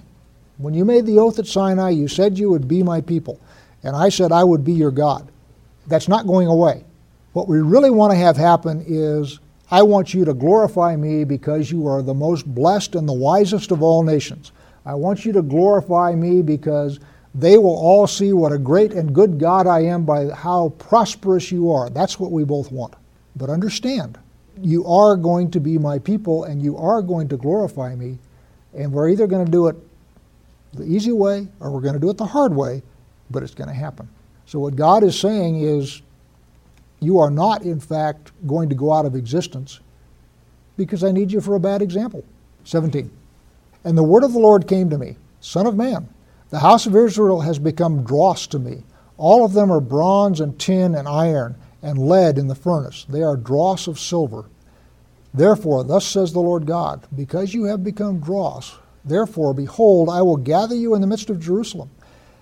When 0.57 0.73
you 0.73 0.85
made 0.85 1.05
the 1.05 1.19
oath 1.19 1.39
at 1.39 1.47
Sinai, 1.47 1.89
you 1.89 2.07
said 2.07 2.37
you 2.37 2.49
would 2.49 2.67
be 2.67 2.81
my 2.81 3.01
people. 3.01 3.39
And 3.83 3.95
I 3.95 4.09
said 4.09 4.31
I 4.31 4.43
would 4.43 4.63
be 4.63 4.73
your 4.73 4.91
God. 4.91 5.29
That's 5.87 6.07
not 6.07 6.27
going 6.27 6.47
away. 6.47 6.83
What 7.33 7.47
we 7.47 7.59
really 7.59 7.89
want 7.89 8.11
to 8.11 8.17
have 8.17 8.37
happen 8.37 8.83
is 8.87 9.39
I 9.69 9.83
want 9.83 10.13
you 10.13 10.25
to 10.25 10.33
glorify 10.33 10.95
me 10.95 11.23
because 11.23 11.71
you 11.71 11.87
are 11.87 12.01
the 12.01 12.13
most 12.13 12.45
blessed 12.45 12.95
and 12.95 13.07
the 13.07 13.13
wisest 13.13 13.71
of 13.71 13.83
all 13.83 14.03
nations. 14.03 14.51
I 14.85 14.93
want 14.93 15.25
you 15.25 15.31
to 15.33 15.41
glorify 15.41 16.15
me 16.15 16.41
because 16.41 16.99
they 17.33 17.57
will 17.57 17.75
all 17.75 18.07
see 18.07 18.31
what 18.31 18.53
a 18.53 18.57
great 18.57 18.93
and 18.93 19.13
good 19.13 19.39
God 19.39 19.67
I 19.67 19.81
am 19.81 20.05
by 20.05 20.29
how 20.29 20.69
prosperous 20.77 21.51
you 21.51 21.71
are. 21.71 21.89
That's 21.89 22.19
what 22.19 22.31
we 22.31 22.45
both 22.45 22.71
want. 22.71 22.93
But 23.35 23.49
understand, 23.49 24.17
you 24.61 24.85
are 24.85 25.17
going 25.17 25.51
to 25.51 25.59
be 25.59 25.77
my 25.77 25.99
people 25.99 26.45
and 26.45 26.61
you 26.61 26.77
are 26.77 27.01
going 27.01 27.27
to 27.29 27.37
glorify 27.37 27.95
me, 27.95 28.17
and 28.73 28.91
we're 28.91 29.09
either 29.09 29.27
going 29.27 29.45
to 29.45 29.51
do 29.51 29.67
it 29.67 29.75
the 30.75 30.85
easy 30.85 31.11
way 31.11 31.47
or 31.59 31.71
we're 31.71 31.81
going 31.81 31.93
to 31.93 31.99
do 31.99 32.09
it 32.09 32.17
the 32.17 32.25
hard 32.25 32.55
way, 32.55 32.83
but 33.29 33.43
it's 33.43 33.55
going 33.55 33.67
to 33.67 33.73
happen. 33.73 34.07
So, 34.45 34.59
what 34.59 34.75
God 34.75 35.03
is 35.03 35.19
saying 35.19 35.61
is, 35.61 36.01
you 36.99 37.19
are 37.19 37.31
not, 37.31 37.63
in 37.63 37.79
fact, 37.79 38.31
going 38.47 38.69
to 38.69 38.75
go 38.75 38.93
out 38.93 39.05
of 39.05 39.15
existence 39.15 39.79
because 40.77 41.03
I 41.03 41.11
need 41.11 41.31
you 41.31 41.41
for 41.41 41.55
a 41.55 41.59
bad 41.59 41.81
example. 41.81 42.23
17. 42.63 43.11
And 43.83 43.97
the 43.97 44.03
word 44.03 44.23
of 44.23 44.33
the 44.33 44.39
Lord 44.39 44.67
came 44.67 44.89
to 44.89 44.97
me, 44.97 45.17
Son 45.39 45.67
of 45.67 45.75
man, 45.75 46.09
the 46.49 46.59
house 46.59 46.85
of 46.85 46.95
Israel 46.95 47.41
has 47.41 47.59
become 47.59 48.03
dross 48.03 48.47
to 48.47 48.59
me. 48.59 48.83
All 49.17 49.45
of 49.45 49.53
them 49.53 49.71
are 49.71 49.79
bronze 49.79 50.39
and 50.39 50.59
tin 50.59 50.95
and 50.95 51.07
iron 51.07 51.55
and 51.81 52.09
lead 52.09 52.37
in 52.37 52.47
the 52.47 52.55
furnace. 52.55 53.05
They 53.07 53.21
are 53.21 53.37
dross 53.37 53.87
of 53.87 53.99
silver. 53.99 54.45
Therefore, 55.33 55.83
thus 55.83 56.05
says 56.05 56.33
the 56.33 56.39
Lord 56.39 56.65
God, 56.65 57.05
because 57.15 57.53
you 57.53 57.65
have 57.65 57.83
become 57.83 58.19
dross, 58.19 58.75
therefore, 59.05 59.53
behold, 59.53 60.09
I 60.09 60.21
will 60.21 60.37
gather 60.37 60.75
you 60.75 60.95
in 60.95 61.01
the 61.01 61.07
midst 61.07 61.29
of 61.29 61.39
Jerusalem, 61.39 61.89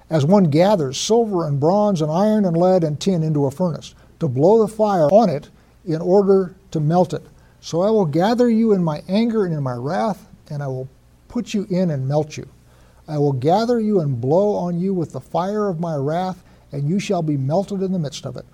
as 0.09 0.25
one 0.25 0.45
gathers 0.45 0.99
silver 0.99 1.47
and 1.47 1.59
bronze 1.59 2.01
and 2.01 2.11
iron 2.11 2.45
and 2.45 2.55
lead 2.57 2.83
and 2.83 2.99
tin 2.99 3.23
into 3.23 3.45
a 3.45 3.51
furnace, 3.51 3.95
to 4.19 4.27
blow 4.27 4.65
the 4.65 4.73
fire 4.73 5.07
on 5.11 5.29
it 5.29 5.49
in 5.85 6.01
order 6.01 6.55
to 6.71 6.79
melt 6.79 7.13
it. 7.13 7.23
So 7.59 7.81
I 7.81 7.89
will 7.89 8.05
gather 8.05 8.49
you 8.49 8.73
in 8.73 8.83
my 8.83 9.01
anger 9.07 9.45
and 9.45 9.53
in 9.53 9.63
my 9.63 9.75
wrath, 9.75 10.27
and 10.49 10.61
I 10.61 10.67
will 10.67 10.89
put 11.27 11.53
you 11.53 11.65
in 11.69 11.89
and 11.91 12.07
melt 12.07 12.37
you. 12.37 12.47
I 13.07 13.17
will 13.17 13.33
gather 13.33 13.79
you 13.79 13.99
and 13.99 14.21
blow 14.21 14.55
on 14.55 14.79
you 14.79 14.93
with 14.93 15.11
the 15.11 15.19
fire 15.19 15.67
of 15.67 15.79
my 15.79 15.95
wrath, 15.95 16.43
and 16.71 16.89
you 16.89 16.99
shall 16.99 17.21
be 17.21 17.37
melted 17.37 17.81
in 17.81 17.91
the 17.91 17.99
midst 17.99 18.25
of 18.25 18.37
it. 18.37 18.45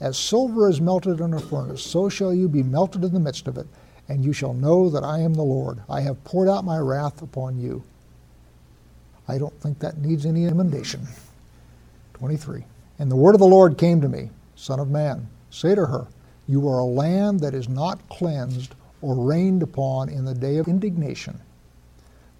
As 0.00 0.18
silver 0.18 0.68
is 0.68 0.80
melted 0.80 1.20
in 1.20 1.32
a 1.32 1.40
furnace, 1.40 1.82
so 1.82 2.08
shall 2.08 2.34
you 2.34 2.48
be 2.48 2.62
melted 2.62 3.04
in 3.04 3.12
the 3.12 3.20
midst 3.20 3.48
of 3.48 3.56
it, 3.56 3.66
and 4.08 4.24
you 4.24 4.32
shall 4.32 4.54
know 4.54 4.88
that 4.90 5.04
I 5.04 5.20
am 5.20 5.34
the 5.34 5.42
Lord. 5.42 5.80
I 5.88 6.00
have 6.02 6.22
poured 6.24 6.48
out 6.48 6.64
my 6.64 6.78
wrath 6.78 7.22
upon 7.22 7.58
you. 7.58 7.82
I 9.28 9.38
don't 9.38 9.60
think 9.60 9.80
that 9.80 9.98
needs 9.98 10.24
any 10.24 10.46
emendation. 10.46 11.06
23. 12.14 12.64
And 12.98 13.10
the 13.10 13.16
word 13.16 13.34
of 13.34 13.40
the 13.40 13.46
Lord 13.46 13.76
came 13.76 14.00
to 14.00 14.08
me, 14.08 14.30
Son 14.54 14.80
of 14.80 14.88
man, 14.88 15.28
say 15.50 15.74
to 15.74 15.86
her, 15.86 16.06
You 16.46 16.68
are 16.68 16.78
a 16.78 16.84
land 16.84 17.40
that 17.40 17.54
is 17.54 17.68
not 17.68 18.08
cleansed 18.08 18.74
or 19.02 19.14
rained 19.14 19.62
upon 19.62 20.08
in 20.08 20.24
the 20.24 20.34
day 20.34 20.56
of 20.56 20.68
indignation. 20.68 21.40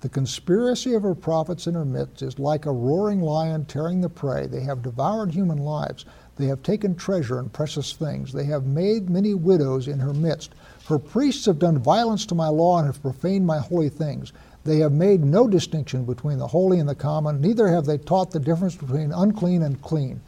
The 0.01 0.09
conspiracy 0.09 0.95
of 0.95 1.03
her 1.03 1.15
prophets 1.15 1.67
in 1.67 1.75
her 1.75 1.85
midst 1.85 2.23
is 2.23 2.39
like 2.39 2.67
a 2.67 2.73
roaring 2.73 3.21
lion 3.23 3.65
tearing 3.65 4.01
the 4.01 4.09
prey. 4.09 4.47
They 4.47 4.61
have 4.61 4.83
devoured 4.83 5.33
human 5.33 5.59
lives. 5.59 6.05
They 6.37 6.47
have 6.47 6.63
taken 6.63 6.95
treasure 6.95 7.39
and 7.39 7.53
precious 7.53 7.93
things. 7.93 8.33
They 8.33 8.45
have 8.45 8.67
made 8.67 9.11
many 9.11 9.35
widows 9.35 9.89
in 9.89 9.99
her 9.99 10.13
midst. 10.15 10.55
Her 10.89 10.99
priests 10.99 11.47
have 11.47 11.59
done 11.59 11.79
violence 11.79 12.27
to 12.27 12.35
my 12.35 12.49
law 12.49 12.79
and 12.79 12.87
have 12.87 13.03
profaned 13.03 13.47
my 13.47 13.59
holy 13.59 13.89
things. 13.89 14.33
They 14.65 14.79
have 14.79 14.93
made 14.93 15.25
no 15.25 15.49
distinction 15.49 16.05
between 16.05 16.39
the 16.39 16.47
holy 16.47 16.79
and 16.79 16.89
the 16.89 16.95
common, 16.95 17.41
neither 17.41 17.69
have 17.69 17.87
they 17.87 17.99
taught 17.99 18.31
the 18.31 18.41
difference 18.41 18.77
between 18.77 19.13
unclean 19.13 19.63
and 19.63 19.81
clean. 19.83 20.21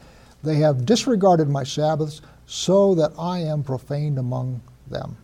They 0.43 0.55
have 0.55 0.85
disregarded 0.85 1.49
my 1.49 1.63
Sabbaths, 1.63 2.21
so 2.45 2.95
that 2.95 3.13
I 3.17 3.39
am 3.39 3.63
profaned 3.63 4.17
among 4.17 4.61
them. 4.89 5.17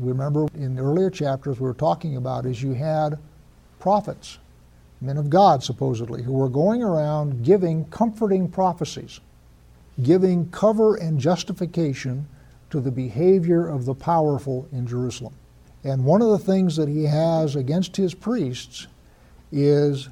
Remember, 0.00 0.46
in 0.54 0.74
the 0.74 0.82
earlier 0.82 1.10
chapters, 1.10 1.60
we 1.60 1.66
were 1.66 1.74
talking 1.74 2.16
about 2.16 2.46
is 2.46 2.62
you 2.62 2.72
had 2.72 3.18
prophets, 3.78 4.38
men 5.00 5.18
of 5.18 5.28
God 5.28 5.62
supposedly, 5.62 6.22
who 6.22 6.32
were 6.32 6.48
going 6.48 6.82
around 6.82 7.44
giving 7.44 7.84
comforting 7.86 8.48
prophecies 8.48 9.20
giving 10.00 10.48
cover 10.50 10.96
and 10.96 11.18
justification 11.18 12.26
to 12.72 12.80
the 12.80 12.90
behavior 12.90 13.68
of 13.68 13.84
the 13.84 13.94
powerful 13.94 14.66
in 14.72 14.86
Jerusalem. 14.86 15.34
And 15.84 16.04
one 16.04 16.22
of 16.22 16.30
the 16.30 16.38
things 16.38 16.74
that 16.76 16.88
he 16.88 17.04
has 17.04 17.54
against 17.54 17.96
his 17.96 18.14
priests 18.14 18.86
is 19.52 20.08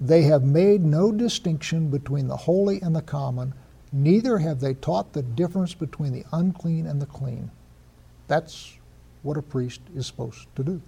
they 0.00 0.22
have 0.22 0.44
made 0.44 0.84
no 0.84 1.10
distinction 1.10 1.90
between 1.90 2.28
the 2.28 2.36
holy 2.36 2.80
and 2.80 2.94
the 2.94 3.02
common, 3.02 3.52
neither 3.92 4.38
have 4.38 4.60
they 4.60 4.74
taught 4.74 5.12
the 5.12 5.22
difference 5.22 5.74
between 5.74 6.12
the 6.12 6.24
unclean 6.32 6.86
and 6.86 7.02
the 7.02 7.06
clean. 7.06 7.50
That's 8.28 8.78
what 9.22 9.36
a 9.36 9.42
priest 9.42 9.80
is 9.96 10.06
supposed 10.06 10.46
to 10.54 10.62
do. 10.62 10.80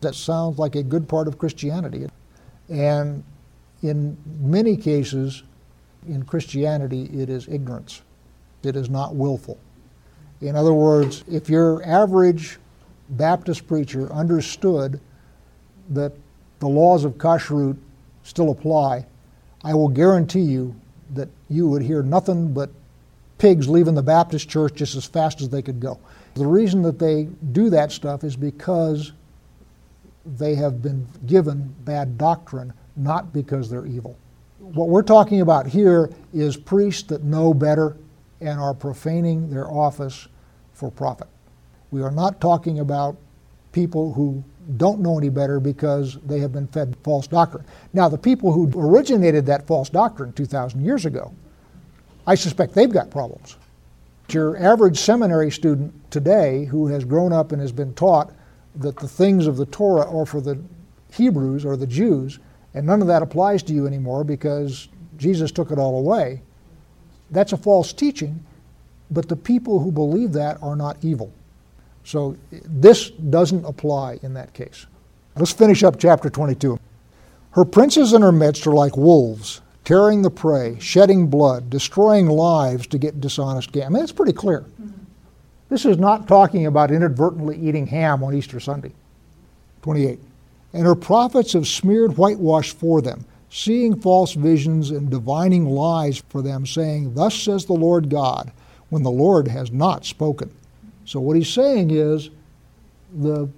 That 0.00 0.16
sounds 0.16 0.58
like 0.58 0.74
a 0.74 0.82
good 0.82 1.08
part 1.08 1.28
of 1.28 1.38
Christianity. 1.38 2.08
And 2.68 3.22
in 3.82 4.16
many 4.40 4.76
cases, 4.76 5.44
in 6.08 6.24
Christianity, 6.24 7.04
it 7.12 7.30
is 7.30 7.46
ignorance. 7.46 8.02
It 8.64 8.74
is 8.74 8.90
not 8.90 9.14
willful. 9.14 9.58
In 10.42 10.56
other 10.56 10.74
words, 10.74 11.24
if 11.30 11.48
your 11.48 11.84
average 11.84 12.58
Baptist 13.10 13.66
preacher 13.66 14.12
understood 14.12 15.00
that 15.90 16.12
the 16.58 16.68
laws 16.68 17.04
of 17.04 17.14
kashrut 17.14 17.76
still 18.22 18.50
apply, 18.50 19.06
I 19.64 19.74
will 19.74 19.88
guarantee 19.88 20.40
you 20.40 20.74
that 21.14 21.28
you 21.48 21.68
would 21.68 21.82
hear 21.82 22.02
nothing 22.02 22.52
but 22.52 22.70
pigs 23.38 23.68
leaving 23.68 23.94
the 23.94 24.02
Baptist 24.02 24.48
church 24.48 24.74
just 24.74 24.94
as 24.94 25.04
fast 25.04 25.40
as 25.40 25.48
they 25.48 25.62
could 25.62 25.80
go. 25.80 25.98
The 26.34 26.46
reason 26.46 26.82
that 26.82 26.98
they 26.98 27.28
do 27.52 27.70
that 27.70 27.92
stuff 27.92 28.24
is 28.24 28.36
because 28.36 29.12
they 30.24 30.54
have 30.54 30.82
been 30.82 31.06
given 31.26 31.74
bad 31.84 32.16
doctrine, 32.18 32.72
not 32.96 33.32
because 33.32 33.68
they're 33.70 33.86
evil 33.86 34.16
what 34.62 34.88
we're 34.88 35.02
talking 35.02 35.40
about 35.40 35.66
here 35.66 36.10
is 36.32 36.56
priests 36.56 37.02
that 37.04 37.24
know 37.24 37.52
better 37.52 37.96
and 38.40 38.60
are 38.60 38.74
profaning 38.74 39.50
their 39.50 39.68
office 39.68 40.28
for 40.82 40.90
profit. 40.90 41.28
We 41.92 42.02
are 42.02 42.10
not 42.10 42.40
talking 42.40 42.80
about 42.80 43.16
people 43.70 44.12
who 44.12 44.42
don't 44.78 44.98
know 44.98 45.16
any 45.16 45.28
better 45.28 45.60
because 45.60 46.18
they 46.26 46.40
have 46.40 46.52
been 46.52 46.66
fed 46.66 46.96
false 47.04 47.28
doctrine. 47.28 47.64
Now, 47.92 48.08
the 48.08 48.18
people 48.18 48.50
who 48.52 48.68
originated 48.74 49.46
that 49.46 49.68
false 49.68 49.88
doctrine 49.88 50.32
2,000 50.32 50.84
years 50.84 51.06
ago, 51.06 51.32
I 52.26 52.34
suspect 52.34 52.74
they've 52.74 52.92
got 52.92 53.12
problems. 53.12 53.56
Your 54.30 54.56
average 54.56 54.98
seminary 54.98 55.52
student 55.52 55.94
today 56.10 56.64
who 56.64 56.88
has 56.88 57.04
grown 57.04 57.32
up 57.32 57.52
and 57.52 57.60
has 57.60 57.70
been 57.70 57.94
taught 57.94 58.32
that 58.74 58.98
the 58.98 59.08
things 59.08 59.46
of 59.46 59.56
the 59.56 59.66
Torah 59.66 60.10
are 60.10 60.26
for 60.26 60.40
the 60.40 60.60
Hebrews 61.12 61.64
or 61.64 61.76
the 61.76 61.86
Jews, 61.86 62.40
and 62.74 62.84
none 62.84 63.02
of 63.02 63.06
that 63.06 63.22
applies 63.22 63.62
to 63.64 63.72
you 63.72 63.86
anymore 63.86 64.24
because 64.24 64.88
Jesus 65.16 65.52
took 65.52 65.70
it 65.70 65.78
all 65.78 66.00
away. 66.00 66.42
That's 67.30 67.52
a 67.52 67.56
false 67.56 67.92
teaching, 67.92 68.44
but 69.12 69.28
the 69.28 69.36
people 69.36 69.80
who 69.80 69.92
believe 69.92 70.32
that 70.32 70.62
are 70.62 70.76
not 70.76 70.96
evil. 71.02 71.32
So 72.04 72.36
this 72.50 73.10
doesn't 73.10 73.64
apply 73.64 74.18
in 74.22 74.34
that 74.34 74.52
case. 74.54 74.86
Let's 75.36 75.52
finish 75.52 75.82
up 75.82 75.98
chapter 75.98 76.28
22. 76.28 76.78
Her 77.52 77.64
princes 77.64 78.12
in 78.12 78.22
her 78.22 78.32
midst 78.32 78.66
are 78.66 78.72
like 78.72 78.96
wolves, 78.96 79.60
tearing 79.84 80.22
the 80.22 80.30
prey, 80.30 80.78
shedding 80.80 81.28
blood, 81.28 81.70
destroying 81.70 82.26
lives 82.26 82.86
to 82.88 82.98
get 82.98 83.20
dishonest 83.20 83.72
gain. 83.72 83.84
I 83.84 83.88
mean, 83.88 84.02
it's 84.02 84.12
pretty 84.12 84.32
clear. 84.32 84.64
This 85.68 85.84
is 85.84 85.98
not 85.98 86.28
talking 86.28 86.66
about 86.66 86.90
inadvertently 86.90 87.56
eating 87.56 87.86
ham 87.86 88.22
on 88.22 88.34
Easter 88.34 88.60
Sunday. 88.60 88.92
28 89.82 90.18
and 90.72 90.86
her 90.86 90.94
prophets 90.94 91.52
have 91.52 91.66
smeared 91.66 92.16
whitewash 92.16 92.72
for 92.72 93.02
them, 93.02 93.24
seeing 93.50 94.00
false 94.00 94.32
visions 94.32 94.90
and 94.90 95.10
divining 95.10 95.66
lies 95.66 96.22
for 96.28 96.42
them, 96.42 96.66
saying, 96.66 97.14
Thus 97.14 97.34
says 97.34 97.66
the 97.66 97.74
Lord 97.74 98.08
God, 98.08 98.52
when 98.92 99.02
the 99.02 99.10
Lord 99.10 99.48
has 99.48 99.72
not 99.72 100.04
spoken. 100.04 100.54
So, 101.06 101.18
what 101.18 101.34
he's 101.34 101.48
saying 101.48 101.92
is 101.92 102.28
the 103.14 103.48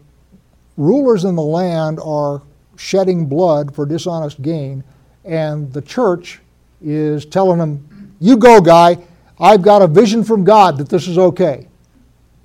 rulers 0.77 1.25
in 1.25 1.35
the 1.35 1.43
land 1.43 1.99
are 1.99 2.41
shedding 2.77 3.27
blood 3.27 3.75
for 3.75 3.85
dishonest 3.85 4.43
gain, 4.43 4.85
and 5.25 5.73
the 5.73 5.83
church 5.83 6.39
is 6.81 7.27
telling 7.27 7.59
them, 7.59 8.15
You 8.21 8.37
go, 8.37 8.61
guy, 8.61 8.97
I've 9.41 9.63
got 9.63 9.83
a 9.83 9.89
vision 9.89 10.23
from 10.23 10.45
God 10.45 10.79
that 10.79 10.89
this 10.89 11.09
is 11.09 11.19
okay. 11.19 11.67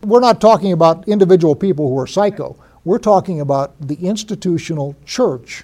We're 0.01 0.19
not 0.19 0.41
talking 0.41 0.71
about 0.71 1.07
individual 1.07 1.53
people 1.55 1.89
who 1.89 1.99
are 1.99 2.07
psycho. 2.07 2.55
We're 2.85 2.97
talking 2.97 3.41
about 3.41 3.79
the 3.79 3.97
institutional 3.97 4.95
church 5.05 5.63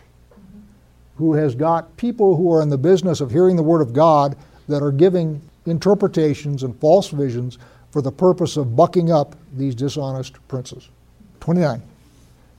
who 1.16 1.34
has 1.34 1.56
got 1.56 1.98
people 1.98 2.36
who 2.36 2.54
are 2.54 2.62
in 2.62 2.70
the 2.70 2.78
business 2.78 3.20
of 3.20 3.32
hearing 3.32 3.56
the 3.56 3.64
Word 3.64 3.82
of 3.82 3.94
God 3.94 4.38
that 4.68 4.84
are 4.84 4.92
giving 4.92 5.42
interpretations 5.66 6.64
and 6.64 6.80
false 6.80 7.10
visions 7.10 7.58
for 7.92 8.02
the 8.02 8.12
purpose 8.12 8.58
of 8.58 8.76
bucking 8.76 9.12
up 9.12 9.36
these 9.54 9.76
dishonest 9.76 10.36
princes. 10.48 10.90
29. 11.40 11.82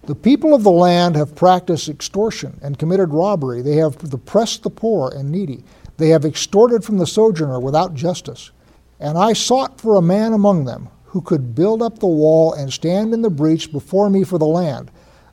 The 0.06 0.14
people 0.14 0.54
of 0.54 0.62
the 0.62 0.70
land 0.70 1.16
have 1.16 1.34
practiced 1.34 1.88
extortion 1.88 2.58
and 2.62 2.78
committed 2.78 3.12
robbery. 3.12 3.60
They 3.60 3.76
have 3.76 3.96
oppressed 4.14 4.62
the 4.62 4.70
poor 4.70 5.12
and 5.14 5.30
needy. 5.30 5.64
They 5.96 6.10
have 6.10 6.24
extorted 6.24 6.84
from 6.84 6.98
the 6.98 7.06
sojourner 7.06 7.58
without 7.58 7.94
justice. 7.94 8.52
And 9.00 9.18
I 9.18 9.32
sought 9.32 9.80
for 9.80 9.96
a 9.96 10.02
man 10.02 10.32
among 10.32 10.64
them 10.64 10.88
who 11.04 11.20
could 11.20 11.54
build 11.54 11.82
up 11.82 11.98
the 11.98 12.06
wall 12.06 12.52
and 12.52 12.72
stand 12.72 13.14
in 13.14 13.22
the 13.22 13.30
breach 13.30 13.72
before 13.72 14.08
me 14.08 14.22
for 14.22 14.38
the 14.38 14.46
land, 14.46 14.90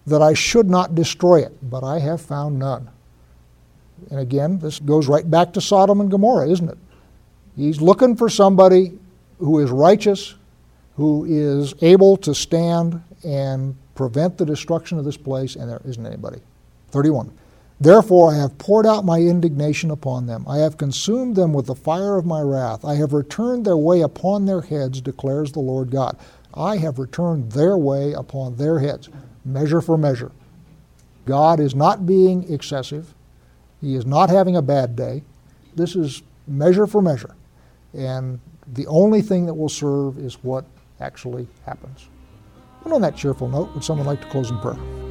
that 0.07 0.21
I 0.21 0.33
should 0.33 0.69
not 0.69 0.95
destroy 0.95 1.41
it. 1.41 1.69
But 1.69 1.83
I 1.83 1.99
have 1.99 2.21
found 2.21 2.57
none. 2.57 2.89
And 4.09 4.19
again, 4.19 4.59
this 4.59 4.79
goes 4.79 5.07
right 5.07 5.29
back 5.29 5.53
to 5.53 5.61
Sodom 5.61 6.01
and 6.01 6.09
Gomorrah, 6.09 6.49
isn't 6.49 6.69
it? 6.69 6.77
He's 7.55 7.81
looking 7.81 8.15
for 8.15 8.29
somebody 8.29 8.97
who 9.39 9.59
is 9.59 9.69
righteous, 9.69 10.35
who 10.95 11.25
is 11.25 11.73
able 11.81 12.17
to 12.17 12.33
stand 12.33 13.01
and 13.23 13.75
prevent 13.95 14.37
the 14.37 14.45
destruction 14.45 14.97
of 14.97 15.05
this 15.05 15.17
place, 15.17 15.55
and 15.55 15.69
there 15.69 15.81
isn't 15.85 16.05
anybody. 16.05 16.39
31. 16.91 17.31
Therefore, 17.79 18.31
I 18.31 18.37
have 18.37 18.57
poured 18.57 18.85
out 18.85 19.03
my 19.03 19.19
indignation 19.19 19.91
upon 19.91 20.25
them. 20.25 20.45
I 20.47 20.57
have 20.59 20.77
consumed 20.77 21.35
them 21.35 21.53
with 21.53 21.65
the 21.65 21.75
fire 21.75 22.17
of 22.17 22.25
my 22.25 22.41
wrath. 22.41 22.85
I 22.85 22.95
have 22.95 23.13
returned 23.13 23.65
their 23.65 23.77
way 23.77 24.01
upon 24.01 24.45
their 24.45 24.61
heads, 24.61 25.01
declares 25.01 25.51
the 25.51 25.59
Lord 25.59 25.91
God. 25.91 26.17
I 26.53 26.77
have 26.77 26.99
returned 26.99 27.51
their 27.51 27.77
way 27.77 28.13
upon 28.13 28.55
their 28.55 28.79
heads, 28.79 29.09
measure 29.43 29.81
for 29.81 29.97
measure. 29.97 30.31
God 31.25 31.59
is 31.59 31.73
not 31.73 32.05
being 32.05 32.51
excessive. 32.51 33.13
He 33.81 33.95
is 33.95 34.05
not 34.05 34.29
having 34.29 34.55
a 34.55 34.61
bad 34.61 34.95
day. 34.95 35.23
This 35.75 35.95
is 35.95 36.21
measure 36.47 36.87
for 36.87 37.01
measure. 37.01 37.35
And 37.93 38.39
the 38.67 38.87
only 38.87 39.21
thing 39.21 39.45
that 39.45 39.53
will 39.53 39.69
serve 39.69 40.17
is 40.17 40.43
what 40.43 40.65
actually 40.99 41.47
happens. 41.65 42.07
And 42.83 42.93
on 42.93 43.01
that 43.01 43.15
cheerful 43.15 43.47
note, 43.47 43.73
would 43.73 43.83
someone 43.83 44.07
like 44.07 44.21
to 44.21 44.27
close 44.27 44.49
in 44.49 44.57
prayer? 44.59 45.02